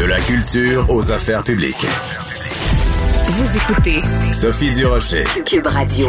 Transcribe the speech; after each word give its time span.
De 0.00 0.06
la 0.06 0.18
culture 0.18 0.86
aux 0.88 1.12
affaires 1.12 1.44
publiques. 1.44 1.86
Vous 3.26 3.56
écoutez 3.58 3.98
Sophie 4.32 4.74
Durocher. 4.74 5.24
Cube 5.44 5.66
Radio. 5.66 6.08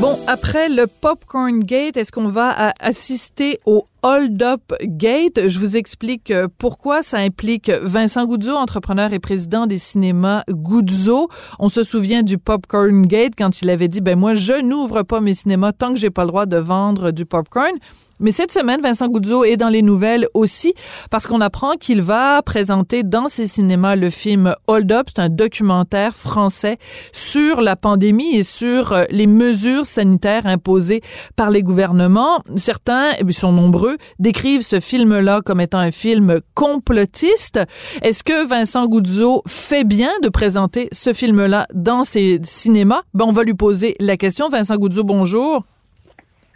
Bon, 0.00 0.18
après 0.26 0.68
le 0.68 0.86
Popcorn 0.86 1.60
Gate, 1.60 1.96
est-ce 1.96 2.12
qu'on 2.12 2.28
va 2.28 2.74
assister 2.78 3.58
au 3.64 3.86
Hold 4.02 4.42
Up 4.42 4.60
Gate? 4.82 5.48
Je 5.48 5.58
vous 5.58 5.78
explique 5.78 6.30
euh, 6.30 6.46
pourquoi 6.58 7.02
ça 7.02 7.18
implique 7.18 7.70
Vincent 7.70 8.26
Goudzo, 8.26 8.52
entrepreneur 8.52 9.14
et 9.14 9.18
président 9.18 9.66
des 9.66 9.78
cinémas 9.78 10.42
Goudzo. 10.50 11.30
On 11.58 11.70
se 11.70 11.84
souvient 11.84 12.22
du 12.22 12.36
Popcorn 12.36 13.06
Gate 13.06 13.32
quand 13.38 13.62
il 13.62 13.70
avait 13.70 13.88
dit, 13.88 14.02
ben 14.02 14.18
moi, 14.18 14.34
je 14.34 14.60
n'ouvre 14.60 15.04
pas 15.04 15.22
mes 15.22 15.32
cinémas 15.32 15.72
tant 15.72 15.94
que 15.94 15.98
j'ai 15.98 16.10
pas 16.10 16.24
le 16.24 16.28
droit 16.28 16.44
de 16.44 16.58
vendre 16.58 17.12
du 17.12 17.24
popcorn. 17.24 17.78
Mais 18.20 18.32
cette 18.32 18.52
semaine, 18.52 18.80
Vincent 18.80 19.08
Goudzo 19.08 19.44
est 19.44 19.56
dans 19.56 19.68
les 19.68 19.82
nouvelles 19.82 20.26
aussi 20.34 20.74
parce 21.10 21.26
qu'on 21.26 21.40
apprend 21.40 21.72
qu'il 21.72 22.02
va 22.02 22.40
présenter 22.42 23.02
dans 23.02 23.28
ses 23.28 23.46
cinémas 23.46 23.96
le 23.96 24.10
film 24.10 24.54
Hold 24.66 24.92
Up. 24.92 25.08
C'est 25.08 25.22
un 25.22 25.28
documentaire 25.28 26.14
français 26.14 26.78
sur 27.12 27.60
la 27.60 27.76
pandémie 27.76 28.36
et 28.36 28.44
sur 28.44 28.92
euh, 28.92 29.04
les 29.10 29.26
mesures 29.26 29.86
sanitaires 29.86 30.46
imposées 30.46 31.00
par 31.36 31.50
les 31.50 31.62
gouvernements. 31.62 32.42
Certains, 32.56 33.12
et 33.12 33.22
ils 33.26 33.32
sont 33.32 33.52
nombreux, 33.52 33.96
décrivent 34.18 34.62
ce 34.62 34.80
film-là 34.80 35.40
comme 35.44 35.60
étant 35.60 35.78
un 35.78 35.92
film 35.92 36.40
complotiste. 36.54 37.60
Est-ce 38.02 38.22
que 38.22 38.46
Vincent 38.46 38.86
Goudzo 38.86 39.42
fait 39.46 39.84
bien 39.84 40.12
de 40.22 40.28
présenter 40.28 40.88
ce 40.92 41.12
film-là 41.12 41.66
dans 41.74 42.04
ses 42.04 42.40
cinémas? 42.44 43.02
Ben, 43.14 43.24
on 43.24 43.32
va 43.32 43.42
lui 43.42 43.54
poser 43.54 43.96
la 43.98 44.16
question. 44.16 44.48
Vincent 44.48 44.76
Goudzo, 44.76 45.04
bonjour. 45.04 45.64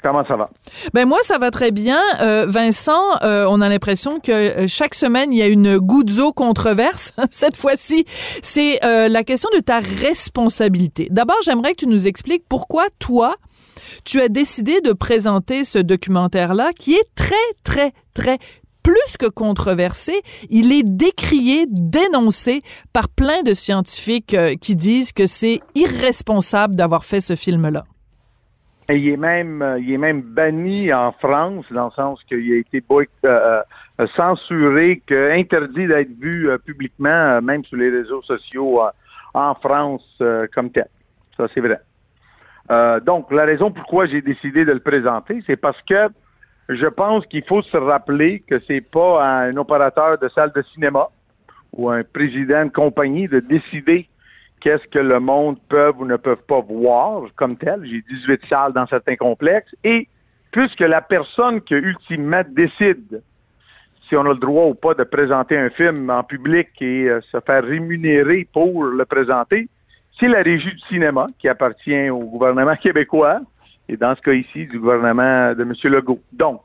Comment 0.07 0.25
ça 0.25 0.37
va? 0.37 0.49
Ben 0.95 1.05
moi, 1.05 1.19
ça 1.23 1.37
va 1.37 1.51
très 1.51 1.73
bien. 1.73 1.99
Euh, 2.21 2.47
Vincent, 2.47 3.21
euh, 3.25 3.45
on 3.49 3.61
a 3.61 3.69
l'impression 3.69 4.21
que 4.21 4.31
euh, 4.31 4.69
chaque 4.69 4.95
semaine, 4.95 5.33
il 5.33 5.39
y 5.39 5.43
a 5.43 5.49
une 5.49 5.79
goudzo 5.79 6.33
controverse. 6.33 7.13
Cette 7.33 7.57
fois-ci, 7.57 8.05
c'est 8.41 8.79
la 8.83 9.25
question 9.25 9.49
de 9.53 9.59
ta 9.59 9.81
responsabilité. 9.81 11.09
D'abord, 11.11 11.39
j'aimerais 11.43 11.73
que 11.73 11.79
tu 11.79 11.89
nous 11.89 12.07
expliques 12.07 12.45
pourquoi 12.49 12.87
toi, 13.01 13.35
tu 14.05 14.21
as 14.21 14.29
décidé 14.29 14.81
de 14.81 14.93
présenter 14.93 15.65
ce 15.65 15.81
documentaire-là 15.81 16.71
qui 16.79 16.95
est 16.95 17.09
très, 17.17 17.35
très, 17.65 17.93
très 18.15 18.39
plus 18.85 19.17
que 19.19 19.27
controversé, 19.27 20.23
il 20.51 20.71
est 20.71 20.85
décrié, 20.85 21.67
dénoncé 21.69 22.63
par 22.93 23.09
plein 23.09 23.43
de 23.43 23.55
scientifiques 23.55 24.37
qui 24.61 24.77
disent 24.77 25.13
que 25.13 25.27
c'est 25.27 25.61
irresponsable 25.75 26.77
d'avoir 26.77 27.05
fait 27.05 27.21
ce 27.21 27.35
film-là. 27.35 27.83
Et 28.89 28.99
il 28.99 29.09
est 29.09 29.17
même, 29.17 29.63
euh, 29.63 29.81
il 29.81 29.93
est 29.93 29.99
même 29.99 30.23
banni 30.23 30.93
en 30.93 31.11
France, 31.13 31.65
dans 31.73 31.87
le 31.87 31.91
sens 31.91 32.23
qu'il 32.25 32.53
a 32.53 32.57
été 32.57 32.83
euh, 32.91 33.05
euh, 34.01 34.07
censuré, 34.15 35.03
que, 35.05 35.33
interdit 35.33 35.89
d'être 35.89 36.17
vu 36.21 36.49
publiquement, 36.65 37.43
même 37.43 37.65
sur 37.65 37.77
les 37.77 37.91
réseaux 37.91 38.23
sociaux 38.23 38.81
en 39.35 39.55
France 39.55 40.23
comme 40.55 40.71
tel. 40.71 40.89
Ça, 41.37 41.47
c'est 41.53 41.61
vrai. 41.61 41.81
donc, 43.03 43.31
la 43.33 43.45
raison 43.45 43.71
pourquoi 43.71 44.07
j'ai 44.07 44.23
décidé 44.23 44.65
de 44.65 44.73
le 44.73 44.81
présenter, 44.81 45.43
c'est 45.47 45.57
parce 45.57 45.81
que 45.83 46.09
je 46.69 46.87
pense 46.87 47.27
qu'il 47.27 47.45
faut 47.45 47.63
se 47.63 47.77
rappeler 47.77 48.41
que 48.41 48.61
c'est 48.67 48.81
pas 48.81 49.25
un 49.25 49.57
opérateur 49.57 50.19
de 50.19 50.29
salle 50.29 50.53
de 50.55 50.63
cinéma 50.63 51.09
ou 51.73 51.91
un 51.91 52.03
président 52.03 52.65
de 52.65 52.71
compagnie 52.71 53.29
de 53.29 53.41
décider 53.41 54.09
qu'est-ce 54.61 54.87
que 54.89 54.99
le 54.99 55.21
monde 55.21 55.59
peut 55.69 55.93
ou 55.99 56.05
ne 56.05 56.17
peut 56.17 56.37
pas 56.37 56.61
voir 56.61 57.23
comme 57.37 57.57
tel. 57.57 57.85
J'ai 57.85 58.03
18 58.03 58.41
salles 58.49 58.73
dans 58.73 58.87
certains 58.87 59.17
complexes. 59.17 59.75
Et 59.85 60.09
puisque 60.51 60.81
la 60.81 61.01
personne 61.01 61.61
qui 61.61 61.75
ultimement 61.75 62.43
décide 62.49 63.23
si 64.09 64.17
on 64.17 64.25
a 64.25 64.29
le 64.29 64.37
droit 64.37 64.67
ou 64.67 64.75
pas 64.75 64.95
de 64.95 65.05
présenter 65.05 65.59
un 65.59 65.69
film 65.71 66.11
en 66.11 66.23
public 66.23 66.69
et 66.81 67.09
euh, 67.09 67.21
se 67.33 67.41
faire 67.41 67.65
rémunérer 67.65 68.47
pour 68.53 68.85
le 68.85 69.05
présenter, 69.05 69.69
c'est 70.19 70.29
la 70.29 70.43
régie 70.43 70.73
du 70.73 70.79
cinéma 70.89 71.27
qui 71.39 71.49
appartient 71.49 72.09
au 72.11 72.21
gouvernement 72.21 72.77
québécois 72.81 73.41
et 73.89 73.97
dans 73.97 74.15
ce 74.17 74.21
cas 74.23 74.33
ici 74.33 74.67
du 74.67 74.79
gouvernement 74.79 75.55
de 75.55 75.63
M. 75.63 75.73
Legault. 75.85 76.21
Donc, 76.33 76.63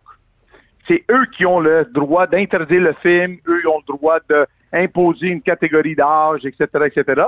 c'est 0.88 1.04
eux 1.12 1.26
qui 1.32 1.46
ont 1.46 1.60
le 1.60 1.86
droit 1.86 2.28
d'interdire 2.28 2.82
le 2.82 2.94
film, 2.94 3.38
eux 3.48 3.68
ont 3.68 3.82
le 3.88 3.94
droit 3.96 4.20
d'imposer 4.30 5.28
une 5.28 5.42
catégorie 5.42 5.96
d'âge, 5.96 6.46
etc., 6.46 6.68
etc. 6.86 7.24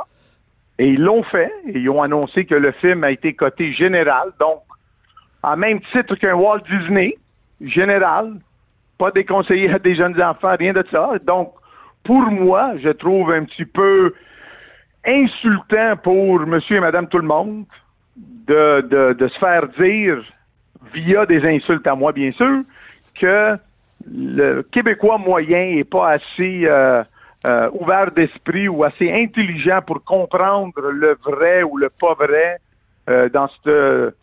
Et 0.79 0.89
ils 0.89 1.01
l'ont 1.01 1.23
fait. 1.23 1.51
Et 1.67 1.79
ils 1.79 1.89
ont 1.89 2.01
annoncé 2.01 2.45
que 2.45 2.55
le 2.55 2.71
film 2.71 3.03
a 3.03 3.11
été 3.11 3.33
coté 3.33 3.71
général, 3.73 4.31
donc 4.39 4.61
à 5.43 5.55
même 5.55 5.81
titre 5.91 6.15
qu'un 6.15 6.35
Walt 6.35 6.61
Disney, 6.69 7.17
général, 7.61 8.35
pas 8.97 9.11
déconseillé 9.11 9.69
à 9.69 9.79
des 9.79 9.95
jeunes 9.95 10.21
enfants, 10.21 10.55
rien 10.57 10.73
de 10.73 10.83
ça. 10.89 11.11
Donc, 11.25 11.53
pour 12.03 12.21
moi, 12.21 12.73
je 12.77 12.89
trouve 12.89 13.31
un 13.31 13.43
petit 13.43 13.65
peu 13.65 14.13
insultant 15.05 15.97
pour 16.01 16.39
monsieur 16.41 16.77
et 16.77 16.79
madame 16.79 17.07
tout 17.07 17.17
le 17.17 17.27
monde 17.27 17.65
de, 18.15 19.15
se 19.19 19.39
faire 19.39 19.67
dire, 19.69 20.23
via 20.93 21.25
des 21.25 21.45
insultes 21.45 21.87
à 21.87 21.95
moi, 21.95 22.11
bien 22.11 22.31
sûr, 22.31 22.61
que 23.19 23.57
le 24.09 24.61
Québécois 24.63 25.17
moyen 25.17 25.75
n'est 25.75 25.83
pas 25.83 26.11
assez 26.11 26.63
euh, 26.65 27.03
euh, 27.45 27.69
ouvert 27.73 28.11
d'esprit 28.11 28.67
ou 28.67 28.83
assez 28.83 29.11
intelligent 29.11 29.81
pour 29.85 30.03
comprendre 30.03 30.79
le 30.81 31.17
vrai 31.23 31.63
ou 31.63 31.77
le 31.77 31.89
pas 31.89 32.13
vrai 32.13 32.59
euh, 33.09 33.27
dans 33.29 33.49
cette 33.49 34.15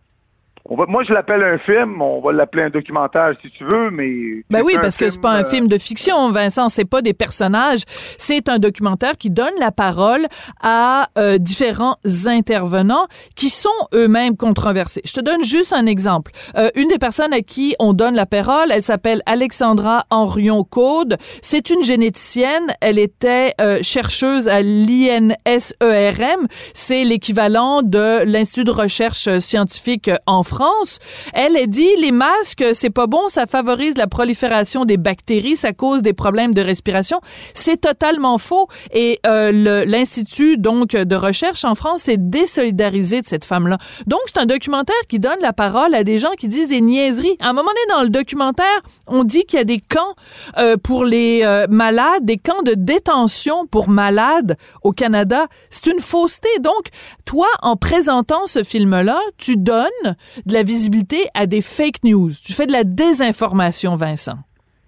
moi, 0.69 1.03
je 1.03 1.13
l'appelle 1.13 1.43
un 1.43 1.59
film. 1.59 2.01
On 2.03 2.21
va 2.21 2.33
l'appeler 2.33 2.65
un 2.65 2.71
documentaire 2.71 3.33
si 3.43 3.51
tu 3.51 3.65
veux, 3.65 3.91
mais. 3.91 4.45
Ben 4.51 4.63
oui, 4.65 4.75
parce 4.81 4.97
que 4.97 5.11
c'est 5.11 5.21
pas 5.21 5.33
un 5.33 5.45
film 5.45 5.69
de 5.69 5.79
fiction, 5.79 6.31
Vincent. 6.31 6.69
C'est 6.69 6.85
pas 6.85 7.03
des 7.03 7.15
personnages. 7.15 7.81
C'est 8.19 8.49
un 8.49 8.59
documentaire 8.59 9.17
qui 9.17 9.31
donne 9.31 9.55
la 9.59 9.73
parole 9.73 10.27
à 10.63 11.09
euh, 11.19 11.39
différents 11.39 11.97
intervenants 12.27 13.07
qui 13.35 13.49
sont 13.49 13.69
eux-mêmes 13.95 14.37
controversés. 14.37 15.01
Je 15.05 15.13
te 15.13 15.21
donne 15.21 15.45
juste 15.45 15.73
un 15.73 15.87
exemple. 15.87 16.31
Euh, 16.57 16.69
une 16.75 16.89
des 16.89 16.99
personnes 16.99 17.33
à 17.33 17.41
qui 17.41 17.75
on 17.79 17.93
donne 17.93 18.15
la 18.15 18.27
parole, 18.27 18.71
elle 18.71 18.83
s'appelle 18.83 19.23
Alexandra 19.27 20.05
Henrion 20.11 20.63
Code. 20.63 21.17
C'est 21.43 21.71
une 21.71 21.83
généticienne. 21.83 22.75
Elle 22.81 22.99
était 22.99 23.55
euh, 23.61 23.79
chercheuse 23.83 24.47
à 24.49 24.61
l'INSERM. 24.61 26.47
C'est 26.75 27.05
l'équivalent 27.05 27.83
de 27.83 28.25
l'Institut 28.25 28.65
de 28.65 28.71
recherche 28.71 29.39
scientifique 29.39 30.11
en 30.27 30.43
France. 30.51 30.99
Elle 31.33 31.57
a 31.57 31.67
dit 31.67 31.89
les 31.99 32.13
masques, 32.13 32.65
c'est 32.75 32.91
pas 32.91 33.07
bon, 33.07 33.29
ça 33.29 33.47
favorise 33.47 33.97
la 33.97 34.07
prolifération 34.07 34.85
des 34.85 34.97
bactéries, 34.97 35.57
ça 35.57 35.73
cause 35.73 36.03
des 36.03 36.13
problèmes 36.13 36.53
de 36.53 36.61
respiration. 36.61 37.21
C'est 37.55 37.81
totalement 37.81 38.37
faux. 38.37 38.67
Et 38.93 39.21
euh, 39.27 39.85
l'institut 39.87 40.59
donc 40.59 40.91
de 40.91 41.17
recherche 41.17 41.65
en 41.65 41.75
France 41.75 42.03
s'est 42.03 42.19
désolidarisé 42.19 43.21
de 43.21 43.27
cette 43.27 43.45
femme-là. 43.45 43.79
Donc 44.07 44.21
c'est 44.27 44.39
un 44.39 44.47
documentaire 44.47 45.03
qui 45.09 45.19
donne 45.21 45.41
la 45.41 45.53
parole 45.53 45.95
à 45.95 46.05
des 46.05 46.19
gens 46.19 46.33
qui 46.39 46.49
disent 46.49 46.71
des 46.71 46.81
niaiseries. 46.81 47.37
À 47.41 47.51
un 47.51 47.53
moment 47.53 47.71
donné 47.71 47.97
dans 47.97 48.03
le 48.03 48.11
documentaire, 48.11 48.81
on 49.07 49.25
dit 49.25 49.45
qu'il 49.45 49.59
y 49.59 49.63
a 49.63 49.65
des 49.65 49.81
camps 49.81 50.15
euh, 50.59 50.77
pour 50.77 51.05
les 51.05 51.43
euh, 51.45 51.67
malades, 51.71 52.25
des 52.25 52.39
camps 52.39 52.63
de 52.63 52.75
détention 52.75 53.67
pour 53.67 53.89
malades 53.89 54.57
au 54.83 54.93
Canada. 54.93 55.47
C'est 55.71 55.87
une 55.87 56.01
fausseté. 56.01 56.49
Donc 56.61 56.89
toi, 57.25 57.47
en 57.63 57.77
présentant 57.77 58.47
ce 58.47 58.65
film-là, 58.65 59.21
tu 59.39 59.57
donnes 59.57 60.17
de 60.47 60.53
la 60.53 60.63
visibilité 60.63 61.29
à 61.35 61.47
des 61.47 61.61
fake 61.61 62.05
news. 62.05 62.31
Tu 62.45 62.53
fais 62.53 62.67
de 62.67 62.73
la 62.73 62.85
désinformation, 62.85 63.97
Vincent. 63.97 64.39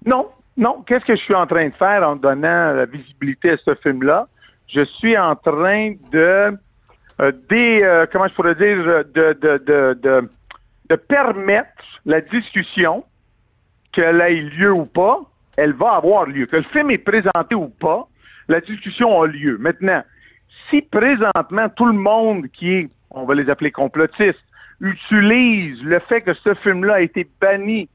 Non, 0.05 0.29
non. 0.57 0.83
Qu'est-ce 0.87 1.05
que 1.05 1.17
je 1.17 1.23
suis 1.23 1.35
en 1.35 1.47
train 1.47 1.69
de 1.69 1.75
faire 1.75 2.09
en 2.09 2.17
donnant 2.17 2.73
la 2.73 2.87
visibilité 2.87 3.51
à 3.51 3.57
ce 3.57 3.75
film-là? 3.77 4.29
Je 4.69 4.85
suis 4.85 5.17
en 5.19 5.37
train 5.37 5.95
de, 6.13 6.57
euh, 7.21 7.33
euh, 7.53 8.07
comment 8.11 8.29
je 8.29 8.35
pourrais 8.35 8.55
dire, 8.55 9.05
de, 9.15 9.33
de, 9.41 9.59
de, 9.59 10.29
de, 10.89 10.97
permettre 10.97 11.83
la 12.05 12.21
discussion, 12.21 13.05
qu'elle 13.93 14.21
ait 14.21 14.43
lieu 14.43 14.73
ou 14.73 14.85
pas, 14.85 15.21
elle 15.57 15.73
va 15.73 15.93
avoir 15.93 16.27
lieu. 16.27 16.47
Que 16.47 16.57
le 16.57 16.63
film 16.65 16.91
est 16.91 16.99
présenté 16.99 17.55
ou 17.55 17.69
pas, 17.69 18.09
la 18.49 18.61
discussion 18.61 19.23
a 19.23 19.27
lieu. 19.27 19.57
Maintenant, 19.59 20.03
si 20.69 20.83
présentement 20.83 21.69
tout 21.71 21.87
le 21.87 21.93
monde 21.93 22.49
qui 22.49 22.73
est, 22.73 22.91
on 23.11 23.25
va 23.25 23.35
les 23.35 23.49
appeler 23.49 23.71
complotistes, 23.71 24.43
utilise 24.83 25.83
le 25.83 26.01
fait 26.01 26.21
que 26.21 26.35
ce 26.35 26.55
film-là 26.55 26.95
a 26.95 27.01
été 27.01 27.27
banni 27.41 27.89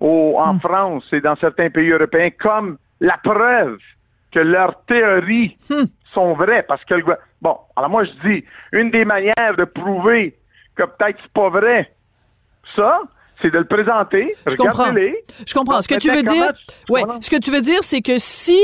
en 0.00 0.54
hmm. 0.54 0.60
France 0.60 1.04
et 1.12 1.20
dans 1.20 1.36
certains 1.36 1.70
pays 1.70 1.90
européens 1.90 2.30
comme 2.30 2.78
la 3.00 3.18
preuve 3.18 3.78
que 4.32 4.40
leurs 4.40 4.82
théories 4.86 5.56
hmm. 5.68 5.84
sont 6.14 6.34
vraies. 6.34 6.64
Parce 6.66 6.84
que, 6.84 6.94
bon, 7.42 7.56
alors 7.76 7.90
moi 7.90 8.04
je 8.04 8.12
dis, 8.28 8.44
une 8.72 8.90
des 8.90 9.04
manières 9.04 9.54
de 9.56 9.64
prouver 9.64 10.36
que 10.74 10.84
peut-être 10.84 11.18
c'est 11.22 11.32
pas 11.32 11.50
vrai, 11.50 11.92
ça, 12.74 13.02
c'est 13.42 13.50
de 13.50 13.58
le 13.58 13.64
présenter. 13.64 14.34
Je 14.46 14.56
comprends. 14.56 14.94
Je 14.94 15.54
comprends. 15.54 15.82
ce 15.82 15.88
que 15.88 15.96
tu 15.96 16.10
veux 16.10 16.22
dire, 16.22 16.52
ouais, 16.88 17.02
ce 17.20 17.30
que 17.30 17.36
tu 17.36 17.50
veux 17.50 17.60
dire, 17.60 17.82
c'est 17.82 18.00
que 18.00 18.18
si 18.18 18.58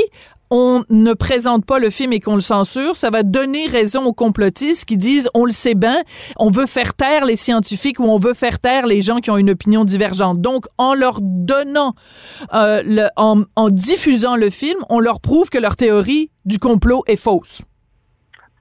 on 0.49 0.83
ne 0.89 1.13
présente 1.13 1.65
pas 1.65 1.79
le 1.79 1.89
film 1.89 2.13
et 2.13 2.19
qu'on 2.19 2.35
le 2.35 2.41
censure, 2.41 2.95
ça 2.95 3.09
va 3.09 3.23
donner 3.23 3.67
raison 3.67 4.05
aux 4.05 4.13
complotistes 4.13 4.85
qui 4.85 4.97
disent 4.97 5.29
on 5.33 5.45
le 5.45 5.51
sait 5.51 5.75
bien, 5.75 5.97
on 6.37 6.49
veut 6.49 6.65
faire 6.65 6.93
taire 6.93 7.25
les 7.25 7.35
scientifiques 7.35 7.99
ou 7.99 8.05
on 8.05 8.17
veut 8.17 8.33
faire 8.33 8.59
taire 8.59 8.85
les 8.85 9.01
gens 9.01 9.17
qui 9.17 9.31
ont 9.31 9.37
une 9.37 9.49
opinion 9.49 9.83
divergente. 9.83 10.41
Donc, 10.41 10.65
en 10.77 10.93
leur 10.93 11.19
donnant, 11.21 11.93
euh, 12.53 13.07
en, 13.15 13.43
en 13.55 13.69
diffusant 13.69 14.35
le 14.35 14.49
film, 14.49 14.79
on 14.89 14.99
leur 14.99 15.19
prouve 15.21 15.49
que 15.49 15.57
leur 15.57 15.75
théorie 15.75 16.31
du 16.45 16.59
complot 16.59 17.03
est 17.07 17.15
fausse. 17.15 17.61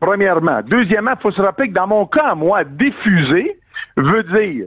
Premièrement. 0.00 0.60
Deuxièmement, 0.66 1.12
il 1.18 1.22
faut 1.22 1.30
se 1.30 1.40
rappeler 1.40 1.68
que 1.68 1.74
dans 1.74 1.86
mon 1.86 2.06
cas, 2.06 2.34
moi, 2.34 2.64
diffuser 2.64 3.58
veut 3.96 4.22
dire 4.24 4.66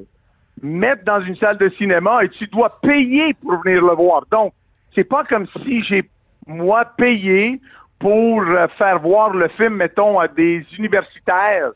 mettre 0.61 1.03
dans 1.05 1.21
une 1.21 1.35
salle 1.35 1.57
de 1.57 1.69
cinéma 1.69 2.23
et 2.23 2.29
tu 2.29 2.47
dois 2.47 2.79
payer 2.81 3.33
pour 3.35 3.61
venir 3.63 3.83
le 3.83 3.95
voir. 3.95 4.25
Donc, 4.31 4.53
c'est 4.95 5.03
pas 5.03 5.23
comme 5.23 5.45
si 5.63 5.83
j'ai, 5.83 6.09
moi, 6.49 6.85
payé 6.97 7.61
pour 7.99 8.41
euh, 8.41 8.67
faire 8.77 8.99
voir 8.99 9.31
le 9.31 9.47
film, 9.49 9.75
mettons, 9.75 10.19
à 10.19 10.27
des 10.27 10.65
universitaires 10.77 11.71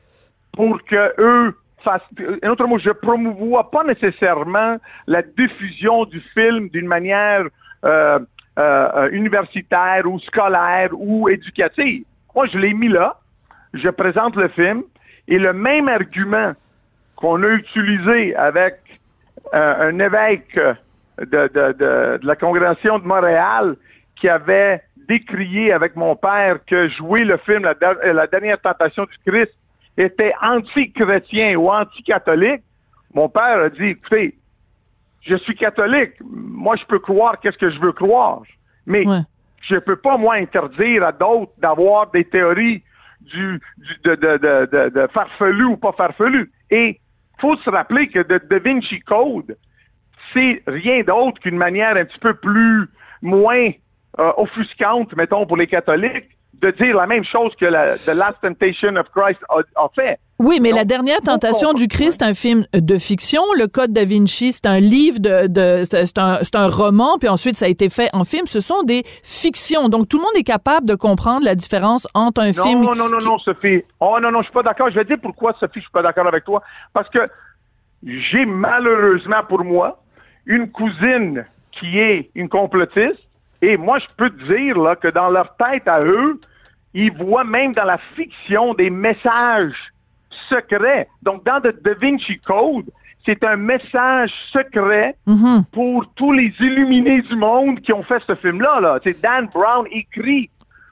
pour 0.53 0.83
que 0.83 1.13
eux 1.19 1.55
fassent. 1.83 2.01
En 2.43 2.49
autre 2.49 2.65
mot, 2.65 2.77
je 2.77 2.89
promouvois 2.89 3.69
pas 3.69 3.83
nécessairement 3.83 4.77
la 5.07 5.21
diffusion 5.21 6.05
du 6.05 6.19
film 6.19 6.69
d'une 6.69 6.87
manière 6.87 7.45
euh, 7.85 8.19
euh, 8.57 9.09
universitaire 9.11 10.05
ou 10.05 10.19
scolaire 10.19 10.89
ou 10.93 11.29
éducative. 11.29 12.03
Moi, 12.35 12.45
je 12.47 12.57
l'ai 12.57 12.73
mis 12.73 12.87
là, 12.87 13.19
je 13.73 13.89
présente 13.89 14.35
le 14.35 14.47
film 14.47 14.83
et 15.27 15.37
le 15.37 15.53
même 15.53 15.87
argument 15.87 16.53
qu'on 17.15 17.43
a 17.43 17.47
utilisé 17.47 18.35
avec 18.35 18.75
un 19.51 19.99
évêque 19.99 20.57
de, 21.19 21.47
de, 21.47 21.73
de, 21.73 22.19
la 22.23 22.35
congrégation 22.35 22.97
de 22.97 23.05
Montréal 23.05 23.75
qui 24.15 24.29
avait 24.29 24.81
décrié 25.07 25.73
avec 25.73 25.95
mon 25.95 26.15
père 26.15 26.59
que 26.65 26.87
jouer 26.89 27.23
le 27.23 27.37
film 27.37 27.63
La, 27.63 28.13
la 28.13 28.27
dernière 28.27 28.59
tentation 28.59 29.03
du 29.05 29.17
Christ 29.25 29.53
était 29.97 30.33
anti-chrétien 30.41 31.55
ou 31.57 31.69
anti-catholique, 31.69 32.63
mon 33.13 33.29
père 33.29 33.59
a 33.59 33.69
dit, 33.69 33.89
écoutez, 33.89 34.37
je 35.21 35.35
suis 35.35 35.55
catholique, 35.55 36.13
moi 36.21 36.75
je 36.75 36.85
peux 36.85 36.99
croire 36.99 37.39
qu'est-ce 37.39 37.57
que 37.57 37.69
je 37.69 37.79
veux 37.79 37.91
croire, 37.91 38.41
mais 38.85 39.05
je 39.63 39.77
peux 39.77 39.95
pas, 39.95 40.17
moi, 40.17 40.35
interdire 40.35 41.03
à 41.03 41.11
d'autres 41.11 41.53
d'avoir 41.57 42.11
des 42.11 42.25
théories 42.25 42.83
du, 43.21 43.61
du 43.77 43.93
de, 44.03 44.15
de, 44.15 44.37
de, 44.37 44.89
de, 44.89 45.07
farfelu 45.13 45.63
ou 45.63 45.77
pas 45.77 45.93
farfelu. 45.93 46.51
Et 46.69 46.99
faut 47.39 47.55
se 47.57 47.69
rappeler 47.69 48.07
que 48.07 48.19
de 48.19 48.39
Da 48.49 48.59
Vinci 48.59 48.99
Code, 48.99 49.57
c'est 50.33 50.61
rien 50.67 51.03
d'autre 51.03 51.39
qu'une 51.39 51.57
manière 51.57 51.95
un 51.95 52.03
petit 52.05 52.19
peu 52.19 52.33
plus 52.33 52.89
moins 53.21 53.71
euh, 54.19 54.31
offusquante, 54.37 55.15
mettons, 55.15 55.45
pour 55.45 55.57
les 55.57 55.67
catholiques, 55.67 56.29
de 56.63 56.71
dire 56.71 56.95
la 56.95 57.07
même 57.07 57.23
chose 57.23 57.53
que 57.59 57.65
la, 57.65 57.97
The 57.97 58.13
Last 58.15 58.37
Temptation 58.41 58.95
of 58.95 59.07
Christ 59.13 59.39
a, 59.49 59.89
fait. 59.95 60.17
Oui, 60.39 60.59
mais 60.61 60.71
la 60.71 60.85
dernière 60.85 61.21
tentation 61.21 61.73
du 61.73 61.87
Christ, 61.87 62.19
c'est 62.19 62.25
un 62.25 62.33
film 62.33 62.65
de 62.73 62.97
fiction. 62.97 63.41
Le 63.57 63.67
Code 63.67 63.91
da 63.91 64.05
Vinci, 64.05 64.53
c'est 64.53 64.65
un 64.65 64.79
livre 64.79 65.19
de, 65.19 65.47
de 65.47 65.83
c'est 65.83 66.17
un, 66.17 66.39
un, 66.53 66.67
roman, 66.67 67.17
puis 67.17 67.27
ensuite 67.27 67.57
ça 67.57 67.65
a 67.65 67.69
été 67.69 67.89
fait 67.89 68.09
en 68.13 68.23
film. 68.23 68.47
Ce 68.47 68.61
sont 68.61 68.83
des 68.83 69.03
fictions. 69.23 69.89
Donc 69.89 70.07
tout 70.07 70.17
le 70.17 70.23
monde 70.23 70.35
est 70.35 70.43
capable 70.43 70.87
de 70.87 70.95
comprendre 70.95 71.43
la 71.43 71.55
différence 71.55 72.07
entre 72.13 72.41
un 72.41 72.53
film. 72.53 72.81
Non, 72.81 72.95
non, 72.95 73.09
non, 73.09 73.19
non, 73.19 73.37
Sophie. 73.39 73.83
Oh 73.99 74.17
non, 74.21 74.31
non, 74.31 74.39
je 74.39 74.45
suis 74.45 74.53
pas 74.53 74.63
d'accord. 74.63 74.89
Je 74.89 74.95
vais 74.95 75.05
dire 75.05 75.17
pourquoi, 75.21 75.53
Sophie, 75.59 75.79
je 75.79 75.81
suis 75.81 75.91
pas 75.91 76.01
d'accord 76.01 76.27
avec 76.27 76.45
toi. 76.45 76.61
Parce 76.93 77.09
que 77.09 77.19
j'ai 78.05 78.45
malheureusement 78.45 79.43
pour 79.47 79.63
moi 79.63 80.01
une 80.45 80.71
cousine 80.71 81.45
qui 81.71 81.99
est 81.99 82.29
une 82.35 82.49
complotiste. 82.49 83.19
Et 83.63 83.77
moi, 83.77 83.97
je 83.99 84.07
peux 84.17 84.29
te 84.29 84.43
dire 84.53 84.77
là, 84.77 84.95
que 84.97 85.07
dans 85.07 85.29
leur 85.29 85.55
tête 85.55 85.87
à 85.87 86.03
eux, 86.03 86.39
ils 86.93 87.13
voient 87.13 87.45
même 87.45 87.71
dans 87.73 87.85
la 87.85 87.97
fiction 88.15 88.73
des 88.73 88.89
messages 88.89 89.93
secrets. 90.49 91.07
Donc, 91.21 91.45
dans 91.45 91.61
le 91.63 91.71
Da 91.71 91.93
Vinci 91.93 92.39
Code, 92.39 92.85
c'est 93.25 93.41
un 93.45 93.55
message 93.55 94.33
secret 94.51 95.15
Mhm. 95.25 95.63
pour 95.71 96.11
tous 96.15 96.33
les 96.33 96.53
illuminés 96.59 97.21
du 97.21 97.35
monde 97.37 97.79
qui 97.79 97.93
ont 97.93 98.03
fait 98.03 98.21
ce 98.27 98.35
film-là. 98.35 98.81
Là. 98.81 98.99
C'est 99.01 99.21
Dan 99.21 99.47
Brown 99.53 99.85
écrit 99.91 100.49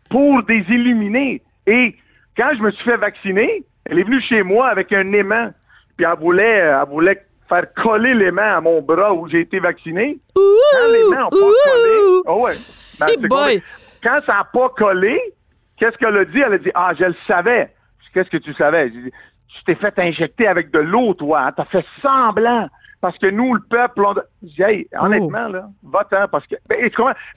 pour 0.10 0.42
des 0.44 0.64
illuminés. 0.70 1.42
Et 1.68 1.96
quand 2.38 2.52
je 2.58 2.62
me 2.64 2.72
suis 2.72 2.86
fait 2.86 2.96
vacciner, 2.98 3.64
elle 3.86 4.00
est 4.00 4.04
venue 4.04 4.22
chez 4.22 4.44
moi 4.44 4.68
avec 4.70 4.94
un 4.94 5.12
aimant. 5.12 5.52
Puis 5.98 6.06
elle 6.10 6.18
voulait, 6.20 6.44
elle 6.80 6.88
voulait 6.90 7.22
faire 7.54 7.74
coller 7.76 8.14
l'aimant 8.14 8.58
à 8.58 8.62
mon 8.62 8.82
bras 8.82 9.14
où 9.14 9.28
j'ai 9.28 9.42
été 9.42 9.60
vacciné. 9.60 10.20
Quand 10.36 10.92
l'aimant 10.92 11.24
n'a 11.26 11.30
pas 11.30 11.38
collé, 11.38 12.22
ah 12.28 12.36
ouais. 12.36 12.54
Ben, 13.00 13.08
Hey 13.10 13.18
boy. 13.18 13.64
Quand 14.04 14.20
ça 14.26 14.34
n'a 14.34 14.44
pas 14.52 14.70
collé, 14.70 15.20
qu'est-ce 15.78 15.98
qu'elle 15.98 16.18
a 16.18 16.26
dit? 16.26 16.40
Elle 16.40 16.54
a 16.54 16.58
dit, 16.58 16.72
ah, 16.74 16.92
je 16.98 17.06
le 17.06 17.16
savais. 17.28 17.74
Qu'est-ce 18.14 18.30
que 18.30 18.38
tu 18.38 18.54
savais? 18.54 18.90
Dit, 18.90 19.12
tu 19.48 19.64
t'es 19.66 19.76
fait 19.76 19.98
injecter 20.00 20.48
avec 20.48 20.72
de 20.72 20.80
l'eau, 20.80 21.14
toi. 21.14 21.42
hein. 21.48 21.52
T'as 21.56 21.66
fait 21.66 21.86
semblant. 22.02 22.68
Parce 23.00 23.18
que 23.18 23.26
nous, 23.28 23.56
le 23.56 23.62
peuple, 23.68 24.04
on... 24.06 24.14
Hey, 24.64 24.88
honnêtement, 25.00 25.48
là, 25.48 25.68
va-t'en, 25.82 26.28
parce 26.32 26.46
que... 26.46 26.54
Ben, 26.70 26.78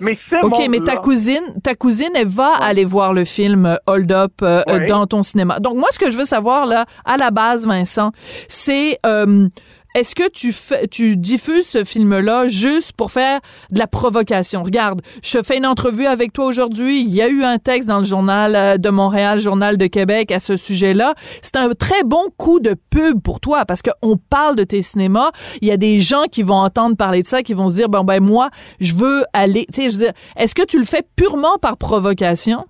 Mais 0.00 0.18
c'est 0.28 0.42
OK, 0.42 0.60
mais 0.68 0.80
ta 0.80 0.96
cousine, 0.96 1.42
ta 1.62 1.74
cousine, 1.74 2.10
elle 2.14 2.28
va 2.28 2.52
aller 2.60 2.84
voir 2.84 3.14
le 3.14 3.24
film 3.24 3.64
euh, 3.64 3.76
Hold 3.86 4.12
Up 4.12 4.32
euh, 4.42 4.60
euh, 4.68 4.78
Ouais. 4.80 4.86
dans 4.86 5.06
ton 5.06 5.22
cinéma. 5.22 5.60
Donc 5.60 5.76
moi, 5.76 5.88
ce 5.90 5.98
que 5.98 6.10
je 6.10 6.18
veux 6.18 6.26
savoir 6.26 6.66
là, 6.66 6.84
à 7.06 7.16
la 7.16 7.30
base, 7.30 7.66
Vincent, 7.66 8.12
c'est 8.46 8.98
euh, 9.06 9.48
est-ce 9.94 10.16
que 10.16 10.28
tu 10.28 10.52
fais, 10.52 10.88
tu 10.88 11.16
diffuses 11.16 11.68
ce 11.68 11.84
film-là 11.84 12.48
juste 12.48 12.94
pour 12.94 13.12
faire 13.12 13.38
de 13.70 13.78
la 13.78 13.86
provocation? 13.86 14.64
Regarde, 14.64 15.00
je 15.22 15.38
fais 15.42 15.56
une 15.56 15.66
entrevue 15.66 16.06
avec 16.06 16.32
toi 16.32 16.46
aujourd'hui. 16.46 17.02
Il 17.02 17.14
y 17.14 17.22
a 17.22 17.28
eu 17.28 17.44
un 17.44 17.58
texte 17.58 17.88
dans 17.88 17.98
le 17.98 18.04
journal 18.04 18.56
euh, 18.56 18.76
de 18.76 18.88
Montréal, 18.90 19.38
journal 19.38 19.76
de 19.76 19.86
Québec 19.86 20.32
à 20.32 20.40
ce 20.40 20.56
sujet-là. 20.56 21.14
C'est 21.42 21.56
un 21.56 21.70
très 21.70 22.02
bon 22.02 22.24
coup 22.36 22.58
de 22.58 22.74
pub 22.90 23.22
pour 23.22 23.38
toi 23.38 23.64
parce 23.64 23.82
qu'on 23.82 24.16
parle 24.16 24.56
de 24.56 24.64
tes 24.64 24.82
cinémas. 24.82 25.30
Il 25.62 25.68
y 25.68 25.70
a 25.70 25.76
des 25.76 26.00
gens 26.00 26.24
qui 26.24 26.42
vont 26.42 26.56
entendre 26.56 26.96
parler 26.96 27.22
de 27.22 27.26
ça, 27.26 27.42
qui 27.42 27.54
vont 27.54 27.68
se 27.68 27.74
dire 27.74 27.88
bon 27.88 28.02
ben 28.02 28.20
moi, 28.20 28.50
je 28.80 28.96
veux 28.96 29.22
aller. 29.32 29.64
Tu 29.72 29.82
sais, 29.82 29.90
je 29.90 29.96
veux 29.96 30.04
dire, 30.06 30.12
est-ce 30.36 30.56
que 30.56 30.64
tu 30.64 30.76
le 30.76 30.84
fais 30.84 31.02
purement 31.14 31.58
par 31.58 31.76
provocation? 31.76 32.66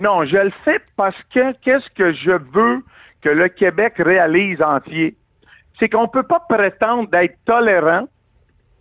Non, 0.00 0.24
je 0.24 0.38
le 0.38 0.52
fais 0.64 0.80
parce 0.96 1.16
que 1.34 1.52
qu'est-ce 1.60 1.88
que 1.94 2.14
je 2.14 2.30
veux 2.30 2.82
que 3.20 3.28
le 3.28 3.48
Québec 3.48 3.94
réalise 3.98 4.62
entier? 4.62 5.16
C'est 5.78 5.88
qu'on 5.88 6.02
ne 6.02 6.08
peut 6.08 6.22
pas 6.22 6.40
prétendre 6.48 7.08
d'être 7.10 7.36
tolérant 7.44 8.06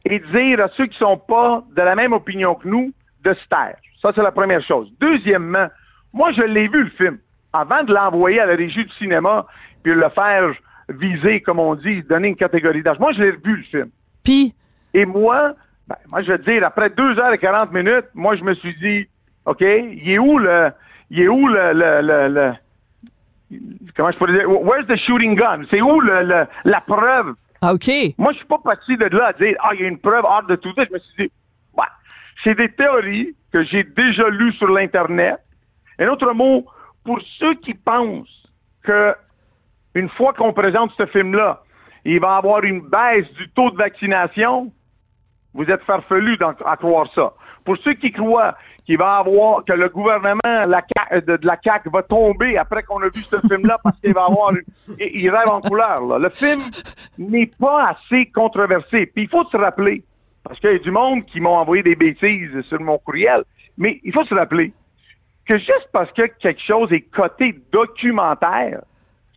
et 0.05 0.19
dire 0.19 0.59
à 0.61 0.67
ceux 0.69 0.85
qui 0.85 0.97
sont 0.97 1.17
pas 1.17 1.63
de 1.75 1.81
la 1.81 1.95
même 1.95 2.13
opinion 2.13 2.55
que 2.55 2.67
nous 2.67 2.93
de 3.23 3.33
se 3.33 3.47
taire. 3.47 3.77
Ça, 4.01 4.11
c'est 4.13 4.21
la 4.21 4.31
première 4.31 4.61
chose. 4.61 4.91
Deuxièmement, 4.99 5.67
moi, 6.11 6.31
je 6.33 6.41
l'ai 6.43 6.67
vu, 6.67 6.83
le 6.83 6.89
film. 6.91 7.17
Avant 7.53 7.83
de 7.83 7.93
l'envoyer 7.93 8.39
à 8.41 8.45
la 8.45 8.55
régie 8.55 8.83
du 8.85 8.91
cinéma 8.95 9.45
puis 9.81 9.93
le 9.93 10.09
faire 10.09 10.51
viser, 10.89 11.41
comme 11.41 11.59
on 11.59 11.75
dit, 11.75 12.03
donner 12.03 12.29
une 12.29 12.35
catégorie 12.35 12.83
d'âge. 12.83 12.99
Moi, 12.99 13.11
je 13.13 13.23
l'ai 13.23 13.31
vu, 13.31 13.57
le 13.57 13.63
film. 13.63 13.89
Puis? 14.23 14.53
Et 14.93 15.05
moi, 15.05 15.55
ben, 15.87 15.95
moi, 16.11 16.21
je 16.21 16.31
veux 16.33 16.37
dire, 16.39 16.65
après 16.65 16.89
2 16.89 17.17
heures 17.19 17.33
et 17.33 17.37
40 17.37 17.71
minutes, 17.71 18.05
moi, 18.13 18.35
je 18.35 18.43
me 18.43 18.53
suis 18.53 18.75
dit, 18.75 19.07
OK, 19.45 19.61
il 19.61 20.09
est 20.09 20.19
où 20.19 20.37
le, 20.37 20.71
il 21.09 21.21
est 21.21 21.27
où 21.27 21.47
le, 21.47 21.73
le, 21.73 22.01
le, 22.01 22.27
le- 22.33 22.53
comment 23.95 24.11
je 24.11 24.17
pourrais 24.17 24.33
dire, 24.33 24.49
where's 24.49 24.85
the 24.87 24.95
shooting 24.95 25.35
gun? 25.35 25.61
C'est 25.69 25.81
où 25.81 25.99
le, 25.99 26.23
le- 26.23 26.47
la 26.65 26.81
preuve? 26.81 27.35
ah, 27.61 27.73
OK. 27.73 27.89
Moi, 28.17 28.31
je 28.33 28.37
suis 28.37 28.45
pas 28.47 28.57
parti 28.59 28.97
de 28.97 29.05
là 29.05 29.27
à 29.27 29.33
dire, 29.33 29.55
ah, 29.61 29.69
il 29.73 29.81
y 29.81 29.85
a 29.85 29.87
une 29.87 29.99
preuve 29.99 30.25
hors 30.25 30.43
de 30.43 30.55
tout 30.55 30.73
ça. 30.75 30.83
Je 30.85 30.93
me 30.93 30.99
suis 30.99 31.15
dit, 31.27 31.31
ouais, 31.77 31.85
c'est 32.43 32.55
des 32.55 32.69
théories 32.69 33.35
que 33.51 33.63
j'ai 33.63 33.83
déjà 33.83 34.27
lues 34.29 34.53
sur 34.53 34.67
l'Internet. 34.67 35.37
Un 35.99 36.07
autre 36.07 36.33
mot, 36.33 36.65
pour 37.05 37.19
ceux 37.39 37.53
qui 37.55 37.73
pensent 37.73 38.43
que 38.83 39.15
une 39.95 40.09
fois 40.09 40.33
qu'on 40.33 40.51
présente 40.53 40.91
ce 40.97 41.05
film-là, 41.05 41.61
il 42.03 42.19
va 42.19 42.35
y 42.35 42.37
avoir 42.39 42.63
une 42.63 42.81
baisse 42.81 43.31
du 43.33 43.47
taux 43.51 43.69
de 43.71 43.77
vaccination, 43.77 44.71
vous 45.53 45.65
êtes 45.65 45.83
farfelus 45.83 46.37
d'en- 46.37 46.51
à 46.65 46.77
croire 46.77 47.07
ça. 47.13 47.33
Pour 47.65 47.77
ceux 47.77 47.93
qui 47.93 48.11
croient 48.11 48.55
qu'il 48.85 48.97
va 48.97 49.17
avoir, 49.17 49.63
que 49.63 49.71
le 49.73 49.87
gouvernement 49.87 50.39
CA- 50.43 51.21
de, 51.21 51.39
la 51.43 51.57
CAQ 51.63 51.89
va 51.91 52.03
tomber 52.03 52.57
après 52.57 52.83
qu'on 52.83 53.01
a 53.01 53.05
vu 53.05 53.21
ce 53.21 53.37
film-là 53.47 53.77
parce 53.83 53.97
qu'il 53.99 54.13
va 54.13 54.25
avoir, 54.25 54.51
une- 54.51 54.63
il, 54.99 55.29
rêve 55.29 55.47
en 55.49 55.61
couleur, 55.61 56.01
là. 56.05 56.19
Le 56.19 56.29
film 56.29 56.59
n'est 57.17 57.49
pas 57.59 57.89
assez 57.91 58.25
controversé. 58.27 59.05
Puis 59.05 59.23
il 59.23 59.29
faut 59.29 59.45
se 59.45 59.55
rappeler, 59.55 60.03
parce 60.43 60.59
qu'il 60.59 60.71
y 60.71 60.75
a 60.75 60.79
du 60.79 60.91
monde 60.91 61.23
qui 61.23 61.39
m'ont 61.39 61.55
envoyé 61.55 61.83
des 61.83 61.95
bêtises 61.95 62.61
sur 62.63 62.81
mon 62.81 62.97
courriel, 62.97 63.43
mais 63.77 64.01
il 64.03 64.11
faut 64.11 64.25
se 64.25 64.35
rappeler 64.35 64.73
que 65.45 65.57
juste 65.57 65.87
parce 65.93 66.11
que 66.11 66.23
quelque 66.39 66.61
chose 66.61 66.91
est 66.91 67.01
coté 67.01 67.55
documentaire, 67.71 68.81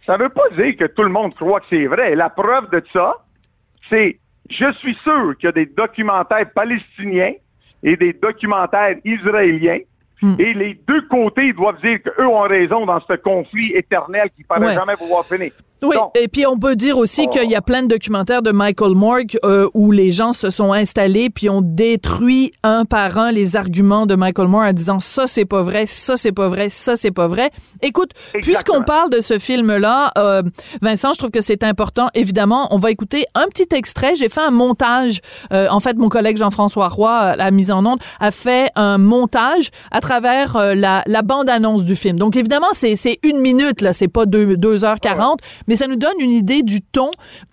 ça 0.05 0.17
veut 0.17 0.29
pas 0.29 0.49
dire 0.57 0.77
que 0.77 0.85
tout 0.87 1.03
le 1.03 1.09
monde 1.09 1.35
croit 1.35 1.61
que 1.61 1.67
c'est 1.71 1.87
vrai. 1.87 2.15
La 2.17 2.31
preuve 2.31 2.71
de 2.71 2.83
ça, 2.93 3.17
c'est 3.89 4.19
je 4.51 4.73
suis 4.75 4.95
sûr 5.03 5.37
qu'il 5.37 5.47
y 5.47 5.49
a 5.49 5.53
des 5.53 5.67
documentaires 5.67 6.51
palestiniens 6.55 7.33
et 7.83 7.97
des 7.97 8.13
documentaires 8.13 8.97
israéliens. 9.05 9.79
Et 10.39 10.55
les 10.55 10.75
deux 10.89 11.03
côtés 11.03 11.53
doivent 11.53 11.81
dire 11.83 12.03
qu'eux 12.03 12.27
ont 12.27 12.41
raison 12.41 12.87
dans 12.87 13.01
ce 13.01 13.13
conflit 13.15 13.73
éternel 13.75 14.31
qui 14.35 14.43
ne 14.43 14.47
paraît 14.47 14.67
Ouais. 14.69 14.75
jamais 14.75 14.97
pouvoir 14.97 15.25
finir. 15.27 15.53
Oui, 15.83 15.97
et 16.15 16.29
puis 16.29 16.47
on 16.47 16.59
peut 16.59 16.75
dire 16.75 16.97
aussi 16.97 17.29
qu'il 17.29 17.51
y 17.51 17.55
a 17.55 17.61
plein 17.61 17.83
de 17.83 17.89
documentaires 17.89 18.41
de 18.41 18.51
Michael 18.51 18.95
Moore 18.95 19.19
euh, 19.45 19.69
où 19.75 19.93
les 19.93 20.11
gens 20.11 20.33
se 20.33 20.49
sont 20.49 20.73
installés 20.73 21.29
puis 21.29 21.51
ont 21.51 21.61
détruit 21.63 22.53
un 22.63 22.85
par 22.87 23.19
un 23.19 23.31
les 23.31 23.57
arguments 23.57 24.07
de 24.07 24.15
Michael 24.15 24.49
Moore 24.49 24.63
en 24.63 24.73
disant 24.73 25.01
ça 25.01 25.27
c'est 25.27 25.45
pas 25.45 25.63
vrai, 25.63 25.85
ça 25.85 26.17
c'est 26.17 26.33
pas 26.33 26.49
vrai, 26.49 26.71
ça 26.71 26.97
c'est 26.97 27.11
pas 27.11 27.29
vrai. 27.29 27.51
Écoute, 27.83 28.13
puisqu'on 28.33 28.83
parle 28.83 29.11
de 29.11 29.21
ce 29.21 29.39
film-là, 29.39 30.13
euh, 30.17 30.43
Vincent, 30.81 31.13
je 31.13 31.19
trouve 31.19 31.31
que 31.31 31.43
c'est 31.43 31.63
important. 31.63 32.09
Évidemment, 32.15 32.69
on 32.75 32.79
va 32.79 32.91
écouter 32.91 33.27
un 33.35 33.47
petit 33.47 33.69
extrait. 33.75 34.17
J'ai 34.17 34.31
fait 34.31 34.41
un 34.41 34.51
montage. 34.51 35.21
Euh, 35.53 35.69
en 35.71 35.81
fait, 35.81 35.97
mon 35.99 36.09
collègue 36.09 36.39
Jean-François 36.39 36.89
Roy, 36.89 37.37
la 37.37 37.51
mise 37.51 37.71
en 37.71 37.85
onde, 37.85 37.99
a 38.21 38.31
fait 38.31 38.71
un 38.77 38.97
montage 38.97 39.71
à 39.91 40.01
travers 40.01 40.57
la, 40.75 41.03
la 41.07 41.23
bande-annonce 41.23 41.85
du 41.85 41.97
film. 41.97 42.19
Donc 42.19 42.37
évidemment, 42.37 42.69
c'est 42.73 43.19
une 43.23 43.41
minute 43.41 43.83
là, 43.83 43.93
c'est 43.93 44.09
pas 44.09 44.25
deux, 44.25 44.57
deux 44.57 44.85
heures 44.85 45.01
quarante 45.01 45.41
mais 45.67 45.76
ça 45.77 45.87
nous 45.87 45.97
donne 45.97 46.19
une 46.21 46.31
idée 46.31 46.63
du 46.63 46.81
ton 46.81 47.11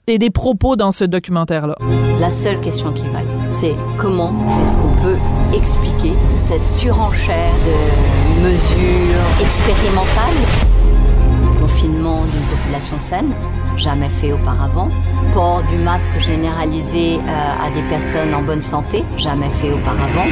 et 0.08 0.18
des 0.18 0.30
propos 0.30 0.76
dans 0.76 0.92
ce 0.92 1.04
documentaire-là. 1.04 1.76
La 2.20 2.30
seule 2.30 2.60
question 2.62 2.92
qui 2.92 3.04
vaille, 3.10 3.26
c'est 3.48 3.76
comment 3.98 4.34
est-ce 4.62 4.78
qu'on 4.78 4.92
peut 5.02 5.18
expliquer 5.54 6.14
cette 6.32 6.68
surenchère 6.68 7.54
de 7.66 8.44
mesures 8.44 9.42
expérimentales? 9.42 10.34
Confinement 11.60 12.26
d'une 12.26 12.58
population 12.58 13.00
saine, 13.00 13.34
jamais 13.78 14.10
fait 14.10 14.34
auparavant. 14.34 14.90
Port 15.32 15.64
du 15.64 15.78
masque 15.78 16.18
généralisé 16.20 17.18
euh, 17.18 17.66
à 17.66 17.70
des 17.72 17.82
personnes 17.84 18.34
en 18.34 18.42
bonne 18.42 18.62
santé, 18.62 19.04
jamais 19.18 19.50
fait 19.50 19.72
auparavant. 19.72 20.28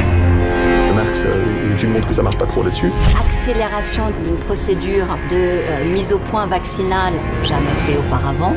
Le 0.92 0.98
masque, 0.98 1.26
les 1.64 1.72
études 1.72 1.88
montrent 1.88 2.08
que 2.08 2.12
ça 2.12 2.22
marche 2.22 2.36
pas 2.36 2.44
trop 2.44 2.62
là-dessus. 2.62 2.92
Accélération 3.18 4.02
d'une 4.22 4.36
procédure 4.36 5.06
de 5.30 5.36
euh, 5.36 5.90
mise 5.90 6.12
au 6.12 6.18
point 6.18 6.46
vaccinale, 6.46 7.14
jamais 7.44 7.74
fait 7.86 7.96
auparavant. 7.96 8.52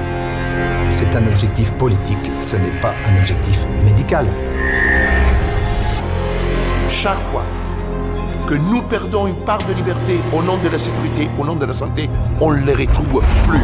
C'est 0.91 1.15
un 1.15 1.25
objectif 1.27 1.71
politique, 1.75 2.29
ce 2.41 2.57
n'est 2.57 2.77
pas 2.81 2.93
un 3.09 3.17
objectif 3.19 3.65
médical. 3.85 4.25
Chaque 6.89 7.19
fois 7.19 7.45
que 8.47 8.55
nous 8.55 8.81
perdons 8.81 9.27
une 9.27 9.45
part 9.45 9.63
de 9.65 9.71
liberté 9.71 10.19
au 10.33 10.41
nom 10.41 10.57
de 10.57 10.67
la 10.67 10.77
sécurité, 10.77 11.29
au 11.39 11.45
nom 11.45 11.55
de 11.55 11.65
la 11.65 11.73
santé, 11.73 12.09
on 12.41 12.51
ne 12.51 12.65
les 12.65 12.73
retrouve 12.73 13.23
plus. 13.47 13.63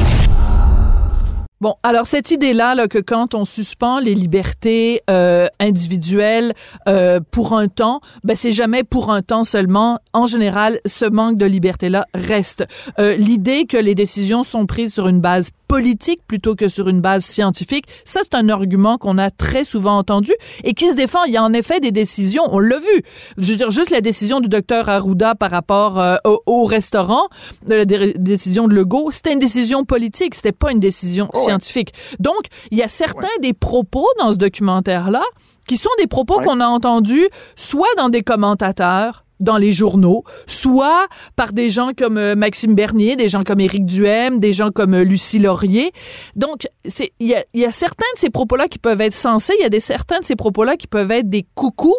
Bon, 1.62 1.76
alors 1.84 2.08
cette 2.08 2.32
idée-là, 2.32 2.74
là, 2.74 2.88
que 2.88 2.98
quand 2.98 3.36
on 3.36 3.46
suspend 3.46 4.00
les 4.00 4.16
libertés 4.16 5.04
euh, 5.12 5.46
individuelles 5.60 6.54
euh, 6.90 7.20
pour 7.30 7.54
un 7.54 7.68
temps, 7.68 8.02
ben 8.24 8.36
c'est 8.36 8.52
jamais 8.52 8.84
pour 8.84 9.12
un 9.12 9.22
temps 9.22 9.44
seulement. 9.44 10.00
En 10.12 10.26
général, 10.26 10.80
ce 10.88 11.06
manque 11.06 11.38
de 11.38 11.46
liberté-là 11.46 12.08
reste. 12.16 12.66
Euh, 12.98 13.16
L'idée 13.16 13.66
que 13.66 13.78
les 13.78 13.94
décisions 13.94 14.42
sont 14.42 14.66
prises 14.66 14.92
sur 14.92 15.08
une 15.08 15.22
base 15.22 15.52
politique 15.72 16.20
plutôt 16.28 16.56
que 16.56 16.68
sur 16.68 16.90
une 16.90 17.00
base 17.00 17.24
scientifique. 17.24 17.86
Ça, 18.04 18.20
c'est 18.24 18.36
un 18.36 18.50
argument 18.50 18.98
qu'on 18.98 19.18
a 19.18 19.30
très 19.30 19.64
souvent 19.64 19.98
entendu 19.98 20.34
et 20.66 20.74
qui 20.74 20.90
se 20.90 20.98
défend. 20.98 21.24
Il 21.24 21.32
y 21.32 21.38
a 21.38 21.44
en 21.44 21.54
effet 21.54 21.80
des 21.80 21.92
décisions, 21.92 22.44
on 22.52 22.60
l'a 22.60 22.78
vu. 22.78 23.04
Je 23.38 23.48
veux 23.52 23.56
dire, 23.56 23.72
juste 23.72 23.90
la 23.90 24.02
décision 24.02 24.42
du 24.42 24.50
docteur 24.50 24.90
Arruda 24.90 25.34
par 25.34 25.50
rapport 25.50 25.98
euh, 25.98 26.18
au, 26.46 26.66
restaurant, 26.66 27.30
la 27.68 27.86
décision 27.86 28.68
de 28.68 28.74
Legault, 28.74 29.12
c'était 29.12 29.32
une 29.32 29.40
décision 29.40 29.86
politique, 29.86 30.36
c'était 30.36 30.52
pas 30.52 30.74
une 30.74 30.82
décision 30.82 31.30
oh 31.34 31.40
scientifique. 31.52 31.94
Donc, 32.20 32.48
il 32.72 32.78
y 32.78 32.84
a 32.84 32.88
certains 32.88 33.28
des 33.42 33.54
propos 33.54 34.08
dans 34.20 34.32
ce 34.32 34.38
documentaire-là 34.38 35.24
qui 35.68 35.78
sont 35.78 35.90
des 36.00 36.08
propos 36.08 36.40
qu'on 36.42 36.60
a 36.60 36.68
entendus 36.68 37.28
soit 37.56 37.94
dans 37.98 38.10
des 38.10 38.24
commentateurs, 38.24 39.26
dans 39.42 39.58
les 39.58 39.74
journaux, 39.74 40.24
soit 40.46 41.08
par 41.36 41.52
des 41.52 41.72
gens 41.72 41.92
comme 41.98 42.18
euh, 42.18 42.36
Maxime 42.36 42.76
Bernier, 42.76 43.16
des 43.16 43.28
gens 43.28 43.44
comme 43.44 43.60
Éric 43.60 43.86
Duhem, 43.86 44.40
des 44.40 44.54
gens 44.54 44.70
comme 44.70 44.94
euh, 44.94 45.04
Lucie 45.04 45.40
Laurier. 45.40 45.92
Donc, 46.36 46.68
il 46.86 47.28
y 47.28 47.34
a, 47.34 47.44
y 47.54 47.66
a, 47.66 47.72
certains 47.72 48.06
de 48.16 48.20
ces 48.20 48.30
propos-là 48.30 48.68
qui 48.68 48.78
peuvent 48.78 49.02
être 49.02 49.14
sensés, 49.14 49.54
il 49.60 49.64
y 49.64 49.66
a 49.66 49.70
des 49.70 49.80
certains 49.80 50.20
de 50.20 50.26
ces 50.26 50.36
propos-là 50.36 50.78
qui 50.78 50.88
peuvent 50.88 51.12
être 51.12 51.30
des 51.30 51.46
coucous. 51.56 51.98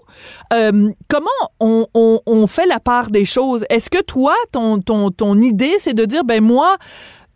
Euh, 0.52 0.90
comment 1.08 1.26
on, 1.58 1.86
on, 1.94 2.20
on, 2.26 2.46
fait 2.46 2.66
la 2.66 2.78
part 2.78 3.10
des 3.10 3.24
choses? 3.24 3.64
Est-ce 3.70 3.90
que 3.90 4.02
toi, 4.02 4.34
ton 4.52 4.80
ton 4.80 5.10
ton 5.10 5.36
idée, 5.38 5.74
c'est 5.78 5.94
de 5.94 6.04
dire 6.04 6.24
ben 6.24 6.42
moi, 6.42 6.76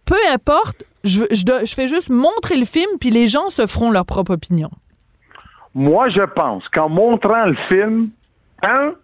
peu 0.05 0.17
importe, 0.33 0.85
je, 1.07 1.75
fais 1.75 1.89
juste 1.89 2.11
montrer 2.11 2.57
le 2.57 2.65
film, 2.65 2.91
puis 3.01 3.11
les 3.11 3.29
gens 3.29 3.49
se 3.51 3.67
feront 3.67 3.91
leur 3.91 4.05
propre 4.05 4.33
opinion. 4.33 4.71
Moi, 5.75 6.09
je 6.09 6.23
pense 6.23 6.69
qu'en 6.69 6.89
montrant 6.89 7.47
le 7.47 7.57
film, 7.69 8.11
un, 8.63 8.95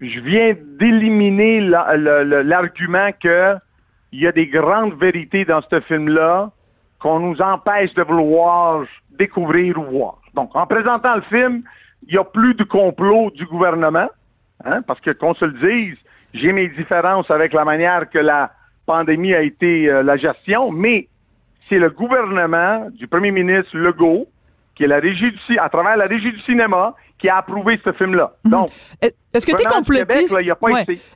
je 0.00 0.20
viens 0.20 0.54
d'éliminer 0.78 1.60
l'argument 1.60 3.10
qu'il 3.20 3.60
y 4.12 4.26
a 4.26 4.32
des 4.32 4.46
grandes 4.46 4.94
vérités 4.94 5.44
dans 5.44 5.60
ce 5.62 5.80
film-là 5.80 6.50
qu'on 6.98 7.20
nous 7.20 7.40
empêche 7.40 7.94
de 7.94 8.02
vouloir 8.02 8.84
découvrir 9.10 9.78
ou 9.78 9.84
voir. 9.84 10.18
Donc, 10.34 10.54
en 10.54 10.66
présentant 10.66 11.16
le 11.16 11.22
film, 11.22 11.62
il 12.06 12.12
n'y 12.14 12.18
a 12.18 12.24
plus 12.24 12.54
de 12.54 12.64
complot 12.64 13.30
du 13.30 13.44
gouvernement, 13.46 14.08
hein, 14.64 14.82
parce 14.82 15.00
que 15.00 15.10
qu'on 15.10 15.34
se 15.34 15.44
le 15.44 15.52
dise, 15.52 15.96
j'ai 16.34 16.52
mes 16.52 16.68
différences 16.68 17.30
avec 17.30 17.52
la 17.52 17.64
manière 17.64 18.08
que 18.08 18.18
la 18.18 18.52
pandémie 18.86 19.34
a 19.34 19.42
été 19.42 19.88
euh, 19.88 20.02
la 20.02 20.16
gestion, 20.16 20.70
mais 20.70 21.08
c'est 21.68 21.78
le 21.78 21.90
gouvernement 21.90 22.88
du 22.90 23.06
premier 23.06 23.30
ministre 23.30 23.76
Legault, 23.76 24.28
qui 24.74 24.84
est 24.84 24.88
la 24.88 24.98
régie 24.98 25.32
du, 25.32 25.58
à 25.58 25.68
travers 25.68 25.96
la 25.96 26.06
régie 26.06 26.32
du 26.32 26.40
cinéma, 26.40 26.94
qui 27.18 27.28
a 27.28 27.36
approuvé 27.36 27.80
ce 27.84 27.92
film-là. 27.92 28.32
Mhm. 28.44 28.50
Donc, 28.50 28.70
est-ce 29.00 29.46
que 29.46 29.56
tu 29.56 29.62
es 29.62 29.66
complotiste? 29.66 30.36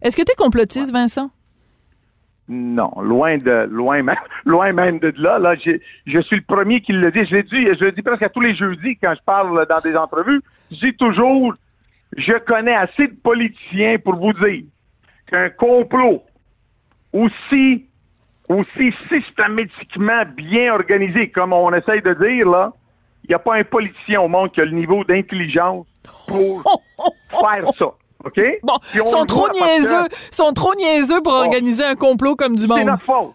Est-ce 0.03 0.17
que 0.17 0.23
tu 0.23 0.33
es 0.33 0.37
complotiste, 0.37 0.93
Vincent? 0.93 1.31
Non, 2.49 2.93
loin 3.03 3.39
de 3.39 3.67
loin 3.69 4.05
même, 4.05 4.17
loin 4.45 4.73
même 4.73 5.01
de 5.01 5.13
là. 5.17 5.39
Là, 5.39 5.55
je 5.57 6.21
suis 6.21 6.37
le 6.37 6.43
premier 6.43 6.81
qui 6.81 6.93
le 6.93 7.11
dit. 7.11 7.25
Je 7.25 7.37
l'ai 7.37 7.43
dit, 7.43 7.67
je 7.79 7.85
le 7.85 7.93
dis 7.93 8.03
presque 8.03 8.23
à 8.23 8.29
tous 8.29 8.41
les 8.41 8.55
jeudis 8.55 8.97
quand 8.97 9.15
je 9.15 9.23
parle 9.23 9.67
dans 9.67 9.81
des 9.81 9.97
entrevues. 9.97 10.41
Je 10.71 10.77
dis 10.77 10.97
toujours, 10.97 11.55
je 12.17 12.35
connais 12.35 12.75
assez 12.75 13.09
de 13.09 13.17
politiciens 13.17 13.99
pour 13.99 14.15
vous 14.17 14.33
dire 14.33 14.63
qu'un 15.27 15.51
complot 15.51 16.23
aussi 17.13 17.87
aussi 18.49 18.95
systématiquement 19.09 20.23
bien 20.37 20.73
organisé, 20.73 21.31
comme 21.31 21.53
on 21.53 21.73
essaye 21.73 22.03
de 22.03 22.15
dire 22.15 22.49
là, 22.49 22.73
il 23.25 23.31
n'y 23.31 23.35
a 23.35 23.39
pas 23.39 23.57
un 23.57 23.65
politicien 23.65 24.21
au 24.21 24.29
monde 24.29 24.53
qui 24.53 24.61
a 24.61 24.65
le 24.65 24.71
niveau 24.71 25.03
d'intelligence 25.05 25.87
pour 26.29 26.63
faire 27.31 27.65
ça. 27.79 27.87
OK? 28.25 28.41
Bon, 28.63 28.79
ils 28.95 29.07
sont 29.07 29.25
trop 29.25 29.49
niaiseux, 29.51 30.07
sont 30.31 30.53
trop 30.53 30.75
niaiseux 30.75 31.23
pour 31.23 31.35
organiser 31.35 31.85
un 31.85 31.95
complot 31.95 32.37
comme 32.37 32.57
du 32.57 32.67
monde. 32.67 32.79
C'est 32.79 32.85
notre 32.85 33.05
faute. 33.05 33.35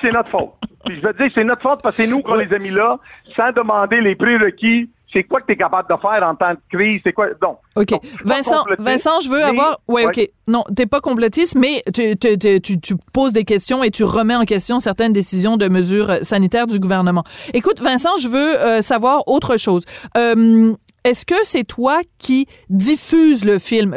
C'est 0.00 0.12
notre 0.12 0.30
faute. 0.30 0.52
Puis 0.84 0.96
je 1.00 1.06
veux 1.06 1.12
dire, 1.12 1.30
c'est 1.34 1.44
notre 1.44 1.62
faute 1.62 1.82
parce 1.82 1.96
que 1.96 2.04
c'est 2.04 2.08
nous 2.08 2.22
qu'on 2.22 2.34
les 2.34 2.52
a 2.52 2.58
mis 2.58 2.70
là, 2.70 2.98
sans 3.34 3.52
demander 3.52 4.00
les 4.00 4.14
prérequis 4.14 4.90
c'est 5.16 5.24
quoi 5.24 5.40
que 5.40 5.46
tu 5.46 5.52
es 5.54 5.56
capable 5.56 5.88
de 5.88 5.98
faire 5.98 6.28
en 6.28 6.34
temps 6.34 6.52
de 6.52 6.58
crise? 6.70 7.00
C'est 7.02 7.12
quoi? 7.14 7.28
Donc. 7.40 7.58
OK. 7.74 7.98
Vincent, 8.24 8.64
Vincent, 8.78 9.20
je 9.20 9.30
veux 9.30 9.42
avoir. 9.42 9.80
Ouais, 9.88 10.06
OK. 10.06 10.28
Non, 10.46 10.62
t'es 10.74 10.86
pas 10.86 11.00
complotiste, 11.00 11.56
mais 11.56 11.82
tu, 11.92 12.16
tu, 12.16 12.60
tu, 12.60 12.94
poses 13.12 13.32
des 13.32 13.44
questions 13.44 13.82
et 13.82 13.90
tu 13.90 14.04
remets 14.04 14.36
en 14.36 14.44
question 14.44 14.78
certaines 14.78 15.12
décisions 15.12 15.56
de 15.56 15.68
mesures 15.68 16.18
sanitaires 16.22 16.66
du 16.66 16.78
gouvernement. 16.78 17.24
Écoute, 17.54 17.80
Vincent, 17.80 18.16
je 18.18 18.28
veux 18.28 18.60
euh, 18.60 18.82
savoir 18.82 19.26
autre 19.26 19.56
chose. 19.56 19.84
Euh, 20.16 20.74
est-ce 21.06 21.24
que 21.24 21.36
c'est 21.44 21.64
toi 21.64 22.00
qui 22.18 22.46
diffuse 22.68 23.44
le 23.44 23.58
film? 23.58 23.94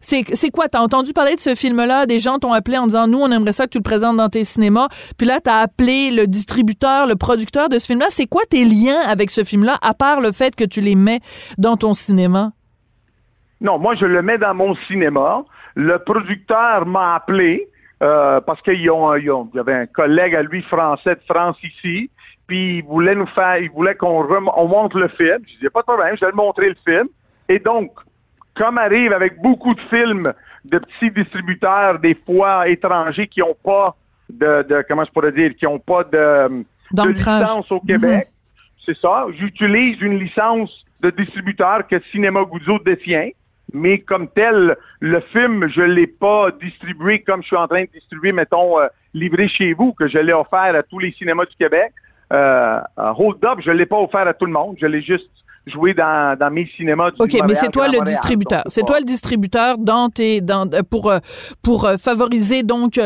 C'est 0.00 0.50
quoi? 0.50 0.68
T'as 0.68 0.80
entendu 0.80 1.12
parler 1.12 1.34
de 1.34 1.40
ce 1.40 1.54
film-là? 1.54 2.06
Des 2.06 2.20
gens 2.20 2.38
t'ont 2.38 2.52
appelé 2.52 2.78
en 2.78 2.86
disant, 2.86 3.08
nous, 3.08 3.18
on 3.18 3.30
aimerait 3.32 3.52
ça 3.52 3.64
que 3.64 3.70
tu 3.70 3.78
le 3.78 3.82
présentes 3.82 4.16
dans 4.16 4.28
tes 4.28 4.44
cinémas. 4.44 4.88
Puis 5.18 5.26
là, 5.26 5.40
t'as 5.40 5.58
appelé 5.58 6.10
le 6.12 6.26
distributeur, 6.26 7.06
le 7.06 7.16
producteur 7.16 7.68
de 7.68 7.78
ce 7.78 7.86
film-là. 7.86 8.06
C'est 8.10 8.26
quoi 8.26 8.42
tes 8.48 8.64
liens 8.64 9.00
avec 9.04 9.30
ce 9.30 9.42
film-là, 9.42 9.76
à 9.82 9.92
part 9.92 10.20
le 10.20 10.30
fait 10.30 10.54
que 10.54 10.64
tu 10.64 10.80
les 10.80 10.94
mets 10.94 11.20
dans 11.58 11.76
ton 11.76 11.94
cinéma? 11.94 12.52
Non, 13.60 13.78
moi, 13.78 13.94
je 13.96 14.06
le 14.06 14.22
mets 14.22 14.38
dans 14.38 14.54
mon 14.54 14.74
cinéma. 14.86 15.44
Le 15.74 15.98
producteur 15.98 16.86
m'a 16.86 17.16
appelé. 17.16 17.68
Euh, 18.02 18.40
parce 18.40 18.60
qu'il 18.62 18.80
y 18.80 18.88
avait 18.88 19.74
un 19.74 19.86
collègue 19.86 20.34
à 20.34 20.42
lui 20.42 20.60
français 20.62 21.14
de 21.14 21.20
France 21.28 21.56
ici, 21.62 22.10
puis 22.48 22.78
il 22.78 22.82
voulait 22.82 23.14
nous 23.14 23.28
faire, 23.28 23.58
il 23.58 23.70
voulait 23.70 23.94
qu'on 23.94 24.26
on 24.56 24.66
montre 24.66 24.98
le 24.98 25.06
film. 25.06 25.38
Je 25.46 25.54
disais 25.54 25.70
pas 25.70 25.82
de 25.82 25.86
problème, 25.86 26.16
je 26.16 26.24
vais 26.24 26.32
le 26.32 26.36
montrer 26.36 26.70
le 26.70 26.76
film. 26.84 27.08
Et 27.48 27.60
donc, 27.60 27.92
comme 28.54 28.78
arrive 28.78 29.12
avec 29.12 29.40
beaucoup 29.40 29.74
de 29.74 29.80
films 29.82 30.32
de 30.64 30.78
petits 30.78 31.12
distributeurs, 31.12 32.00
des 32.00 32.16
fois 32.26 32.68
étrangers, 32.68 33.28
qui 33.28 33.38
n'ont 33.38 33.56
pas 33.62 33.94
de, 34.28 34.84
comment 34.88 35.04
je 35.04 35.12
pourrais 35.12 35.32
dire, 35.32 35.54
qui 35.54 35.64
n'ont 35.64 35.78
pas 35.78 36.02
de, 36.02 36.64
licence 37.06 37.70
au 37.70 37.78
Québec, 37.80 38.26
mhm. 38.26 38.82
c'est 38.84 38.96
ça. 38.98 39.26
J'utilise 39.32 40.00
une 40.00 40.18
licence 40.18 40.84
de 41.00 41.10
distributeur 41.10 41.86
que 41.86 42.00
Cinéma 42.10 42.42
Guzzo 42.50 42.80
détient, 42.80 43.30
mais 43.72 43.98
comme 43.98 44.28
tel, 44.28 44.76
le 45.00 45.20
film, 45.20 45.68
je 45.68 45.82
l'ai 45.82 46.06
pas 46.06 46.50
distribué 46.50 47.20
comme 47.20 47.42
je 47.42 47.48
suis 47.48 47.56
en 47.56 47.68
train 47.68 47.82
de 47.82 47.90
distribuer, 47.92 48.32
mettons, 48.32 48.80
euh, 48.80 48.86
livré 49.14 49.48
chez 49.48 49.72
vous, 49.72 49.92
que 49.92 50.06
je 50.08 50.18
l'ai 50.18 50.32
offert 50.32 50.74
à 50.74 50.82
tous 50.82 50.98
les 50.98 51.12
cinémas 51.12 51.46
du 51.46 51.56
Québec. 51.56 51.92
Euh, 52.32 52.80
Hold 52.96 53.44
Up, 53.44 53.58
je 53.60 53.70
ne 53.70 53.76
l'ai 53.76 53.86
pas 53.86 53.98
offert 53.98 54.26
à 54.26 54.34
tout 54.34 54.46
le 54.46 54.52
monde. 54.52 54.76
Je 54.80 54.86
l'ai 54.86 55.02
juste 55.02 55.30
jouer 55.66 55.94
dans, 55.94 56.36
dans 56.38 56.50
mes 56.50 56.66
cinémas. 56.76 57.10
Du 57.12 57.16
OK, 57.20 57.36
mais 57.46 57.54
c'est 57.54 57.68
toi 57.70 57.86
le 57.86 57.98
Montréal. 57.98 58.06
distributeur. 58.08 58.62
C'est 58.68 58.84
toi 58.84 58.98
le 58.98 59.04
distributeur 59.04 59.78
dans 59.78 60.08
tes, 60.08 60.40
dans, 60.40 60.68
euh, 60.72 60.82
pour, 60.82 61.10
euh, 61.10 61.18
pour 61.62 61.84
euh, 61.84 61.96
favoriser 61.96 62.62
donc 62.62 62.98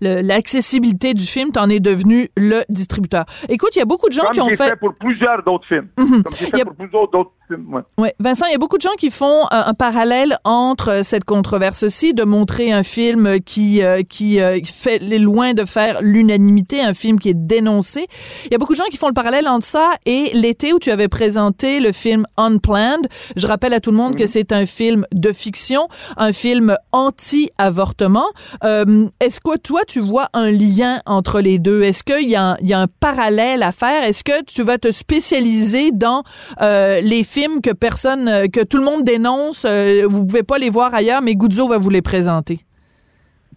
l'accessibilité 0.00 1.14
du 1.14 1.24
film. 1.24 1.52
T'en 1.52 1.68
es 1.68 1.80
devenu 1.80 2.28
le 2.36 2.62
distributeur. 2.68 3.24
Écoute, 3.48 3.70
il 3.76 3.78
y 3.80 3.82
a 3.82 3.86
beaucoup 3.86 4.08
de 4.08 4.12
gens 4.14 4.22
Comme 4.24 4.32
qui 4.32 4.40
ont 4.40 4.48
fait. 4.48 4.56
fait 4.56 4.76
pour 4.76 4.94
plusieurs 4.94 5.42
d'autres 5.44 5.66
films. 5.66 5.88
Comme 5.96 6.22
j'ai 6.38 6.46
Il 6.46 6.48
y 6.48 6.50
fait 6.52 6.60
a- 6.62 6.64
pour 6.64 6.74
plusieurs 6.76 7.08
d'autres 7.10 7.32
films. 7.48 7.74
ouais. 7.74 7.82
Ouais. 7.98 8.14
Vincent, 8.20 8.46
il 8.46 8.52
y 8.52 8.54
a 8.54 8.58
beaucoup 8.58 8.76
de 8.76 8.82
gens 8.82 8.94
qui 8.98 9.10
font 9.10 9.46
un 9.50 9.74
parallèle 9.74 10.38
entre 10.44 11.00
cette 11.04 11.24
controverse-ci 11.24 12.14
de 12.14 12.24
montrer 12.24 12.72
un 12.72 12.82
film 12.82 13.40
qui 13.40 13.80
qui 14.08 14.40
euh, 14.40 14.58
fait 14.64 14.98
loin 14.98 15.54
de 15.54 15.64
faire 15.64 15.98
l'unanimité, 16.02 16.80
un 16.80 16.94
film 16.94 17.18
qui 17.18 17.28
est 17.30 17.34
dénoncé. 17.34 18.06
Il 18.46 18.52
y 18.52 18.54
a 18.54 18.58
beaucoup 18.58 18.72
de 18.72 18.78
gens 18.78 18.84
qui 18.90 18.96
font 18.96 19.08
le 19.08 19.14
parallèle 19.14 19.48
entre 19.48 19.66
ça 19.66 19.92
et 20.06 20.30
l'été 20.34 20.72
où 20.72 20.78
tu 20.78 20.90
avais 20.90 21.08
présenté 21.08 21.55
le 21.64 21.92
film 21.92 22.26
Unplanned. 22.36 23.06
Je 23.36 23.46
rappelle 23.46 23.72
à 23.74 23.80
tout 23.80 23.90
le 23.90 23.96
monde 23.96 24.16
que 24.16 24.26
c'est 24.26 24.52
un 24.52 24.66
film 24.66 25.06
de 25.12 25.32
fiction, 25.32 25.88
un 26.16 26.32
film 26.32 26.76
anti-avortement. 26.92 28.26
Euh, 28.64 29.06
Est-ce 29.20 29.40
que 29.40 29.56
toi 29.58 29.80
tu 29.86 30.00
vois 30.00 30.28
un 30.32 30.50
lien 30.50 31.00
entre 31.06 31.40
les 31.40 31.58
deux? 31.58 31.82
Est-ce 31.82 32.02
qu'il 32.04 32.28
y, 32.28 32.36
a 32.36 32.50
un- 32.52 32.56
il 32.60 32.68
y 32.68 32.72
a 32.74 32.80
un 32.80 32.86
parallèle 33.00 33.62
à 33.62 33.72
faire? 33.72 34.04
Est-ce 34.04 34.22
que 34.24 34.44
tu 34.44 34.62
vas 34.62 34.78
te 34.78 34.90
spécialiser 34.90 35.90
dans 35.92 36.22
euh, 36.60 37.00
les 37.00 37.24
films 37.24 37.60
que 37.62 37.70
personne, 37.72 38.28
euh, 38.28 38.46
que 38.46 38.62
tout 38.64 38.76
le 38.78 38.84
monde 38.84 39.04
dénonce 39.04 39.64
euh, 39.66 40.06
Vous 40.08 40.26
pouvez 40.26 40.42
pas 40.42 40.58
les 40.58 40.70
voir 40.70 40.94
ailleurs, 40.94 41.22
mais 41.22 41.34
Guzzo 41.34 41.68
va 41.68 41.78
vous 41.78 41.90
les 41.90 42.02
présenter. 42.02 42.60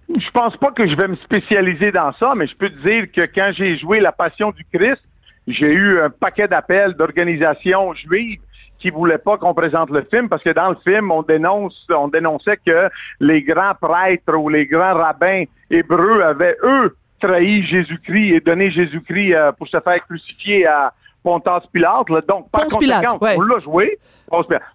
Je 0.09 0.31
pense 0.31 0.57
pas 0.57 0.71
que 0.71 0.87
je 0.87 0.95
vais 0.95 1.07
me 1.07 1.15
spécialiser 1.17 1.91
dans 1.91 2.11
ça, 2.19 2.33
mais 2.35 2.47
je 2.47 2.55
peux 2.55 2.69
te 2.69 2.81
dire 2.87 3.11
que 3.11 3.29
quand 3.33 3.51
j'ai 3.55 3.77
joué 3.77 3.99
La 3.99 4.11
Passion 4.11 4.51
du 4.51 4.65
Christ, 4.73 5.01
j'ai 5.49 5.73
eu 5.73 5.99
un 5.99 6.09
paquet 6.09 6.47
d'appels 6.47 6.93
d'organisations 6.93 7.93
juives 7.93 8.39
qui 8.77 8.91
voulaient 8.91 9.17
pas 9.17 9.37
qu'on 9.37 9.53
présente 9.53 9.89
le 9.89 10.03
film 10.09 10.29
parce 10.29 10.43
que 10.43 10.51
dans 10.51 10.69
le 10.69 10.77
film, 10.85 11.11
on 11.11 11.21
dénonce, 11.23 11.85
on 11.93 12.07
dénonçait 12.07 12.57
que 12.65 12.89
les 13.19 13.41
grands 13.41 13.75
prêtres 13.75 14.35
ou 14.35 14.47
les 14.47 14.65
grands 14.65 14.93
rabbins 14.93 15.43
hébreux 15.69 16.21
avaient, 16.21 16.55
eux, 16.63 16.95
trahi 17.19 17.63
Jésus-Christ 17.63 18.35
et 18.35 18.39
donné 18.39 18.71
Jésus-Christ 18.71 19.33
euh, 19.33 19.51
pour 19.51 19.67
se 19.67 19.79
faire 19.81 20.05
crucifier 20.05 20.65
à 20.65 20.93
Pontas 21.23 21.63
Pilate. 21.73 22.09
là. 22.09 22.21
Donc, 22.27 22.49
par 22.51 22.61
Ponce 22.61 22.77
Pilate, 22.77 23.05
conséquent, 23.05 23.25
ouais. 23.25 23.35
on 23.37 23.41
l'a 23.41 23.59
joué. 23.59 23.99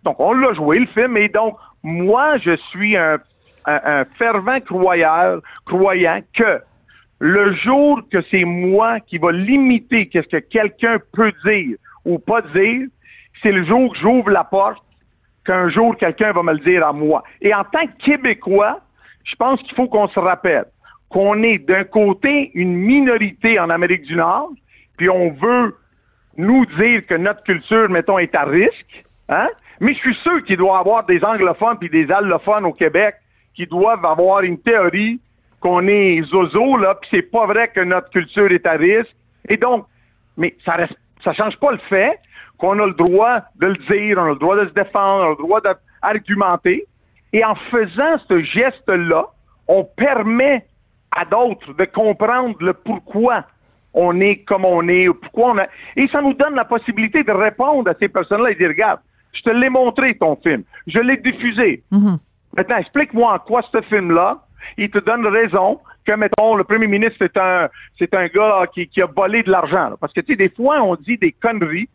Donc, 0.05 0.17
on 0.19 0.35
l'a 0.35 0.53
joué, 0.53 0.81
le 0.81 0.87
film. 0.87 1.17
Et 1.17 1.29
donc, 1.29 1.57
moi, 1.83 2.37
je 2.39 2.57
suis 2.57 2.97
un, 2.97 3.19
un, 3.65 3.81
un 3.85 4.05
fervent 4.19 4.61
croyeur, 4.61 5.41
croyant 5.65 6.21
que 6.35 6.61
le 7.27 7.55
jour 7.55 8.03
que 8.11 8.21
c'est 8.31 8.45
moi 8.45 9.01
qui 9.01 9.17
va 9.17 9.33
limiter 9.33 10.09
qu'est-ce 10.09 10.29
que 10.29 10.37
quelqu'un 10.37 10.99
peut 11.15 11.33
dire 11.47 11.79
ou 12.05 12.19
pas 12.19 12.43
dire, 12.43 12.87
c'est 13.43 13.51
le 13.51 13.65
jour 13.65 13.95
que 13.95 13.99
j'ouvre 13.99 14.29
la 14.29 14.45
porte 14.45 14.85
qu'un 15.47 15.71
jour 15.71 15.97
quelqu'un 15.97 16.33
va 16.33 16.43
me 16.43 16.53
le 16.53 16.59
dire 16.59 16.87
à 16.87 16.93
moi. 16.93 17.25
Et 17.41 17.55
en 17.55 17.65
tant 17.65 17.87
que 17.87 17.97
Québécois, 18.05 18.79
je 19.25 19.35
pense 19.37 19.63
qu'il 19.63 19.75
faut 19.75 19.89
qu'on 19.89 20.07
se 20.09 20.21
rappelle 20.21 20.67
qu'on 21.09 21.43
est 21.43 21.57
d'un 21.57 21.85
côté 21.85 22.51
une 22.53 22.75
minorité 22.75 23.59
en 23.59 23.71
Amérique 23.71 24.03
du 24.03 24.17
Nord, 24.17 24.51
puis 24.99 25.09
on 25.09 25.31
veut 25.31 25.75
nous 26.37 26.67
dire 26.79 27.07
que 27.07 27.15
notre 27.15 27.43
culture, 27.45 27.89
mettons, 27.89 28.19
est 28.19 28.35
à 28.35 28.45
risque, 28.45 29.03
hein? 29.31 29.49
Mais 29.81 29.95
je 29.95 30.01
suis 30.01 30.15
sûr 30.17 30.45
qu'il 30.45 30.59
doit 30.59 30.77
y 30.77 30.81
avoir 30.81 31.07
des 31.07 31.25
anglophones 31.25 31.79
puis 31.79 31.89
des 31.89 32.13
allophones 32.13 32.67
au 32.67 32.73
Québec 32.75 33.15
qui 33.55 33.67
doivent 33.67 34.05
avoir 34.05 34.43
une 34.43 34.59
théorie 34.59 35.21
qu'on 35.65 35.89
est 35.89 36.23
zozo, 36.25 36.77
là, 36.77 36.95
puis 36.95 37.09
c'est 37.11 37.23
pas 37.23 37.47
vrai 37.47 37.69
que 37.69 37.81
notre 37.81 38.11
culture 38.11 38.53
est 38.53 38.67
à 38.67 38.73
risque. 38.73 39.17
Et 39.49 39.57
donc, 39.57 39.87
mais 40.37 40.55
ça 40.63 40.73
reste, 40.73 40.99
ça 41.23 41.33
change 41.33 41.59
pas 41.59 41.73
le 41.73 41.79
fait 41.79 42.19
qu'on 42.59 42.79
a 42.81 42.87
le 42.87 42.93
droit 42.93 43.41
de 43.57 43.69
le 43.69 43.77
dire, 43.91 44.19
on 44.19 44.27
a 44.27 44.29
le 44.29 44.37
droit 44.37 44.57
de 44.57 44.69
se 44.69 44.75
défendre, 44.75 45.23
on 45.23 45.27
a 45.27 45.31
le 45.31 45.37
droit 45.37 45.61
d'argumenter. 45.63 46.85
Et 47.33 47.43
en 47.43 47.55
faisant 47.55 48.19
ce 48.29 48.43
geste-là, 48.43 49.27
on 49.67 49.85
permet 49.85 50.67
à 51.17 51.25
d'autres 51.25 51.73
de 51.73 51.85
comprendre 51.87 52.57
le 52.61 52.75
pourquoi 52.75 53.45
on 53.95 54.21
est 54.21 54.39
comme 54.45 54.67
on 54.67 54.87
est, 54.89 55.09
ou 55.09 55.15
pourquoi 55.15 55.53
on 55.53 55.59
a... 55.59 55.67
Et 55.97 56.09
ça 56.09 56.21
nous 56.21 56.35
donne 56.35 56.57
la 56.57 56.67
possibilité 56.67 57.25
de 57.25 57.33
répondre 57.33 57.91
à 57.91 57.95
ces 57.99 58.09
personnes-là 58.09 58.51
et 58.51 58.55
dire, 58.55 58.69
regarde, 58.69 59.01
je 59.33 59.41
te 59.41 59.51
l'ai 59.51 59.71
montré, 59.71 60.15
ton 60.15 60.37
film. 60.37 60.63
Je 60.87 60.99
l'ai 61.01 61.17
diffusé. 61.17 61.83
Maintenant, 62.55 62.77
explique-moi 62.77 63.33
en 63.33 63.39
quoi 63.39 63.63
ce 63.63 63.81
film-là, 63.81 64.44
il 64.77 64.91
te 64.91 64.99
donne 64.99 65.27
raison 65.27 65.81
que, 66.05 66.13
mettons, 66.13 66.55
le 66.57 66.65
premier 66.65 66.87
ministre, 66.87 67.17
c'est 67.21 67.37
un, 67.37 67.69
c'est 67.99 68.15
un 68.15 68.27
gars 68.27 68.67
qui, 68.75 68.87
qui 68.89 69.01
a 69.03 69.07
volé 69.07 69.43
de 69.43 69.51
l'argent. 69.51 69.93
Parce 70.01 70.13
que, 70.13 70.21
tu 70.21 70.33
sais, 70.33 70.37
des 70.37 70.51
fois, 70.51 70.83
on 70.83 70.97
dit 70.97 71.17
des 71.19 71.33
conneries, 71.33 71.89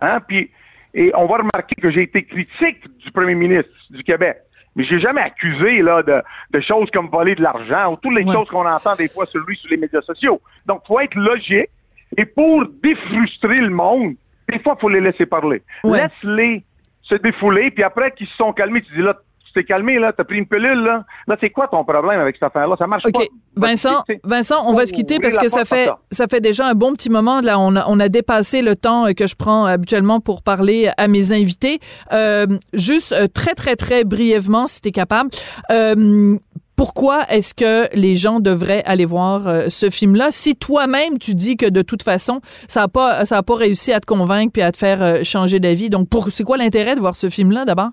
hein, 0.00 0.20
puis, 0.26 0.50
et 0.94 1.12
on 1.14 1.26
va 1.26 1.38
remarquer 1.38 1.74
que 1.80 1.90
j'ai 1.90 2.02
été 2.02 2.24
critique 2.24 2.82
du 2.98 3.10
premier 3.10 3.34
ministre 3.34 3.70
du 3.90 4.02
Québec. 4.02 4.38
Mais 4.76 4.84
j'ai 4.84 5.00
jamais 5.00 5.20
accusé, 5.20 5.82
là, 5.82 6.02
de, 6.02 6.22
de 6.52 6.60
choses 6.60 6.90
comme 6.92 7.08
voler 7.08 7.34
de 7.34 7.42
l'argent 7.42 7.92
ou 7.92 7.96
toutes 7.96 8.14
les 8.14 8.24
Ouais. 8.24 8.32
choses 8.32 8.48
qu'on 8.48 8.66
entend 8.66 8.94
des 8.94 9.08
fois 9.08 9.26
sur 9.26 9.40
lui 9.44 9.56
sur 9.56 9.68
les 9.70 9.76
médias 9.76 10.00
sociaux. 10.00 10.40
Donc, 10.66 10.82
faut 10.86 11.00
être 11.00 11.16
logique. 11.16 11.68
Et 12.16 12.24
pour 12.24 12.64
défrustrer 12.82 13.60
le 13.60 13.70
monde, 13.70 14.14
des 14.48 14.58
fois, 14.60 14.76
faut 14.80 14.88
les 14.88 15.00
laisser 15.00 15.26
parler. 15.26 15.62
Ouais. 15.84 16.02
Laisse-les 16.02 16.62
se 17.02 17.14
défouler, 17.16 17.70
puis 17.72 17.82
après 17.82 18.12
qu'ils 18.12 18.26
se 18.28 18.36
sont 18.36 18.52
calmés, 18.52 18.82
tu 18.82 18.92
dis 18.94 19.02
là, 19.02 19.16
tu 19.52 19.60
t'es 19.60 19.64
calmé, 19.64 19.98
là, 19.98 20.12
t'as 20.12 20.24
pris 20.24 20.38
une 20.38 20.46
pilule, 20.46 20.82
là. 20.84 21.04
Là, 21.26 21.36
c'est 21.40 21.50
quoi 21.50 21.68
ton 21.68 21.84
problème 21.84 22.20
avec 22.20 22.36
cette 22.36 22.44
affaire-là? 22.44 22.76
Ça 22.78 22.86
marche 22.86 23.04
OK. 23.06 23.12
pas. 23.12 23.20
Vincent, 23.56 24.04
Vincent, 24.24 24.64
on 24.66 24.74
va 24.74 24.86
se 24.86 24.92
quitter 24.92 25.18
parce 25.18 25.36
que 25.36 25.48
ça 25.48 25.64
fait, 25.64 25.90
ça 26.10 26.26
fait 26.28 26.40
déjà 26.40 26.68
un 26.68 26.74
bon 26.74 26.92
petit 26.92 27.10
moment. 27.10 27.40
Là, 27.40 27.58
on 27.58 27.74
a, 27.76 27.84
on 27.88 27.98
a 28.00 28.08
dépassé 28.08 28.62
le 28.62 28.76
temps 28.76 29.06
euh, 29.06 29.12
que 29.12 29.26
je 29.26 29.34
prends 29.34 29.64
habituellement 29.64 30.20
pour 30.20 30.42
parler 30.42 30.90
à 30.96 31.08
mes 31.08 31.32
invités. 31.32 31.80
Euh, 32.12 32.46
juste 32.72 33.12
euh, 33.12 33.26
très, 33.26 33.54
très, 33.54 33.76
très 33.76 34.04
brièvement, 34.04 34.66
si 34.66 34.80
tu 34.80 34.88
es 34.88 34.92
capable. 34.92 35.30
Euh, 35.70 36.36
pourquoi 36.80 37.26
est-ce 37.28 37.52
que 37.52 37.94
les 37.94 38.16
gens 38.16 38.40
devraient 38.40 38.82
aller 38.86 39.04
voir 39.04 39.46
euh, 39.46 39.68
ce 39.68 39.90
film-là? 39.90 40.28
Si 40.30 40.56
toi-même 40.56 41.18
tu 41.18 41.34
dis 41.34 41.58
que 41.58 41.66
de 41.66 41.82
toute 41.82 42.02
façon 42.02 42.40
ça 42.68 42.84
a 42.84 42.88
pas 42.88 43.26
ça 43.26 43.36
a 43.36 43.42
pas 43.42 43.56
réussi 43.56 43.92
à 43.92 44.00
te 44.00 44.06
convaincre 44.06 44.52
puis 44.52 44.62
à 44.62 44.72
te 44.72 44.78
faire 44.78 45.02
euh, 45.02 45.22
changer 45.22 45.60
d'avis 45.60 45.90
donc 45.90 46.08
pour 46.08 46.30
c'est 46.30 46.42
quoi 46.42 46.56
l'intérêt 46.56 46.94
de 46.94 47.00
voir 47.00 47.16
ce 47.16 47.28
film-là 47.28 47.66
d'abord? 47.66 47.90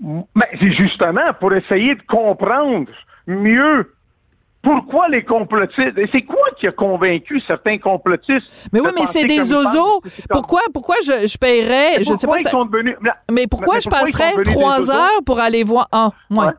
Ben, 0.00 0.24
c'est 0.58 0.72
justement 0.72 1.32
pour 1.40 1.52
essayer 1.54 1.94
de 1.94 2.02
comprendre 2.02 2.90
mieux 3.26 3.92
pourquoi 4.62 5.08
les 5.08 5.22
complotistes. 5.24 5.98
Et 5.98 6.08
c'est 6.10 6.22
quoi 6.22 6.46
qui 6.58 6.66
a 6.66 6.72
convaincu 6.72 7.38
certains 7.40 7.76
complotistes? 7.78 8.68
Mais 8.72 8.80
oui, 8.80 8.88
mais 8.94 9.04
c'est 9.06 9.24
des 9.24 9.42
zozos. 9.42 10.00
Pourquoi, 10.30 10.60
pourquoi 10.72 10.96
je, 11.04 11.26
je 11.26 11.36
paierais, 11.36 12.02
je 12.02 12.12
ne 12.12 12.16
sais 12.16 12.26
Pourquoi 12.26 12.28
pas, 12.36 12.40
ils 12.40 12.44
ça- 12.44 12.50
sont 12.50 12.64
devenus. 12.64 12.96
Mais- 13.00 13.10
mais 13.30 13.46
pourquoi 13.46 13.74
mais 13.74 13.80
je 13.82 13.88
pourquoi 13.90 14.06
passerais 14.06 14.42
trois 14.44 14.90
heures 14.90 15.22
pour 15.26 15.38
aller 15.38 15.64
voir, 15.64 15.88
ah, 15.92 16.08
ouais. 16.30 16.38
Ouais. 16.46 16.52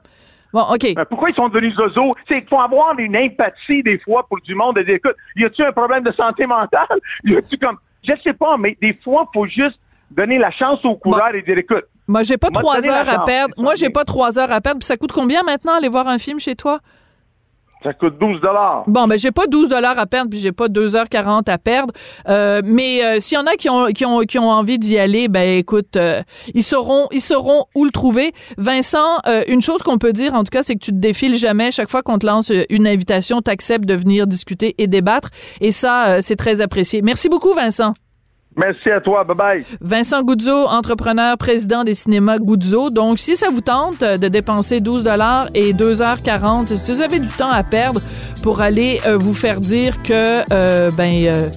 Bon, 0.53 0.61
OK. 0.71 0.93
Ben, 0.95 1.05
pourquoi 1.05 1.31
ils 1.31 1.35
sont 1.35 1.49
devenus 1.49 1.75
zozos? 1.75 2.11
C'est 2.27 2.41
qu'il 2.41 2.49
faut 2.49 2.61
avoir 2.61 2.97
une 2.99 3.17
empathie 3.17 3.81
des 3.83 3.97
fois 3.99 4.25
pour 4.27 4.39
du 4.39 4.53
monde 4.55 4.75
de 4.77 4.83
dire, 4.83 4.95
écoute, 4.95 5.15
y 5.35 5.43
a-tu 5.43 5.63
un 5.63 5.71
problème 5.71 6.03
de 6.03 6.11
santé 6.13 6.45
mentale? 6.45 6.85
Y 7.25 7.35
a-tu 7.37 7.57
comme, 7.57 7.77
je 8.07 8.13
sais 8.23 8.33
pas, 8.33 8.55
mais 8.57 8.77
des 8.81 8.93
fois, 9.03 9.27
faut 9.33 9.47
juste 9.47 9.79
donner 10.11 10.37
la 10.37 10.51
chance 10.51 10.85
au 10.85 10.95
coureur 10.95 11.33
et 11.33 11.41
dire, 11.41 11.57
écoute, 11.57 11.85
Moi, 12.07 12.23
j'ai 12.23 12.37
pas 12.37 12.49
trois 12.49 12.87
heures 12.87 13.09
à 13.09 13.25
perdre. 13.25 13.53
Moi, 13.57 13.75
j'ai 13.75 13.89
pas 13.89 14.05
trois 14.05 14.37
heures 14.37 14.51
à 14.51 14.61
perdre. 14.61 14.79
Puis 14.79 14.87
ça 14.87 14.97
coûte 14.97 15.11
combien 15.11 15.43
maintenant 15.43 15.73
aller 15.73 15.89
voir 15.89 16.07
un 16.07 16.17
film 16.17 16.39
chez 16.39 16.55
toi? 16.55 16.79
ça 17.85 17.93
coûte 17.93 18.17
12 18.19 18.41
dollars. 18.41 18.83
Bon, 18.87 19.05
ben 19.05 19.17
j'ai 19.17 19.31
pas 19.31 19.45
12 19.45 19.69
dollars 19.69 19.99
à 19.99 20.07
perdre, 20.07 20.31
puis 20.31 20.39
j'ai 20.39 20.51
pas 20.51 20.67
2h40 20.67 21.47
à 21.49 21.57
perdre. 21.59 21.93
Euh, 22.27 22.61
mais 22.65 23.03
euh, 23.03 23.19
s'il 23.19 23.37
y 23.37 23.39
en 23.39 23.45
a 23.45 23.55
qui 23.55 23.69
ont, 23.69 23.85
qui 23.87 24.03
ont, 24.05 24.21
qui 24.21 24.39
ont 24.39 24.49
envie 24.49 24.79
d'y 24.79 24.97
aller, 24.97 25.27
ben 25.27 25.59
écoute, 25.59 25.95
euh, 25.95 26.23
ils 26.55 26.63
sauront 26.63 27.07
ils 27.11 27.21
sauront 27.21 27.65
où 27.75 27.85
le 27.85 27.91
trouver. 27.91 28.33
Vincent, 28.57 29.19
euh, 29.27 29.43
une 29.47 29.61
chose 29.61 29.83
qu'on 29.83 29.99
peut 29.99 30.13
dire, 30.13 30.33
en 30.33 30.43
tout 30.43 30.49
cas, 30.51 30.63
c'est 30.63 30.73
que 30.73 30.83
tu 30.83 30.91
te 30.91 30.97
défiles 30.97 31.37
jamais. 31.37 31.71
Chaque 31.71 31.91
fois 31.91 32.01
qu'on 32.01 32.17
te 32.17 32.25
lance 32.25 32.51
une 32.69 32.87
invitation, 32.87 33.41
tu 33.43 33.51
acceptes 33.51 33.85
de 33.85 33.93
venir 33.93 34.25
discuter 34.25 34.73
et 34.79 34.87
débattre. 34.87 35.29
Et 35.61 35.71
ça, 35.71 36.07
euh, 36.07 36.19
c'est 36.23 36.37
très 36.37 36.61
apprécié. 36.61 37.03
Merci 37.03 37.29
beaucoup, 37.29 37.53
Vincent. 37.53 37.93
Merci 38.57 38.89
à 38.89 39.01
toi. 39.01 39.23
Bye 39.23 39.35
bye. 39.35 39.65
Vincent 39.81 40.23
Goudzo, 40.23 40.67
entrepreneur, 40.67 41.37
président 41.37 41.83
des 41.83 41.93
cinémas 41.93 42.37
Goudzo. 42.37 42.89
Donc, 42.89 43.19
si 43.19 43.35
ça 43.35 43.49
vous 43.49 43.61
tente 43.61 44.01
euh, 44.01 44.17
de 44.17 44.27
dépenser 44.27 44.79
12 44.79 45.03
dollars 45.03 45.49
et 45.53 45.73
2h40, 45.73 46.77
si 46.77 46.93
vous 46.93 47.01
avez 47.01 47.19
du 47.19 47.27
temps 47.27 47.49
à 47.49 47.63
perdre 47.63 47.99
pour 48.43 48.61
aller 48.61 49.01
euh, 49.05 49.17
vous 49.17 49.33
faire 49.33 49.59
dire 49.59 50.01
que, 50.03 50.43
euh, 50.53 50.89
ben, 50.95 51.49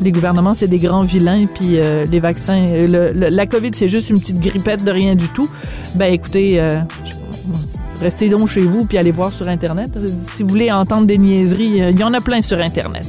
les 0.00 0.10
gouvernements, 0.10 0.54
c'est 0.54 0.68
des 0.68 0.78
grands 0.78 1.04
vilains, 1.04 1.46
puis 1.46 1.78
les 2.10 2.18
vaccins, 2.18 2.66
la 2.88 3.46
COVID, 3.46 3.70
c'est 3.72 3.86
juste 3.86 4.10
une 4.10 4.18
petite 4.18 4.40
grippette 4.40 4.82
de 4.82 4.90
rien 4.90 5.14
du 5.14 5.28
tout, 5.28 5.48
ben, 5.94 6.12
écoutez, 6.12 6.60
restez 8.00 8.28
donc 8.28 8.48
chez 8.48 8.62
vous, 8.62 8.84
puis 8.84 8.98
allez 8.98 9.12
voir 9.12 9.30
sur 9.30 9.46
Internet. 9.46 9.96
Si 10.18 10.42
vous 10.42 10.48
voulez 10.48 10.72
entendre 10.72 11.06
des 11.06 11.18
niaiseries, 11.18 11.90
il 11.90 12.00
y 12.00 12.02
en 12.02 12.14
a 12.14 12.20
plein 12.20 12.42
sur 12.42 12.58
Internet. 12.58 13.06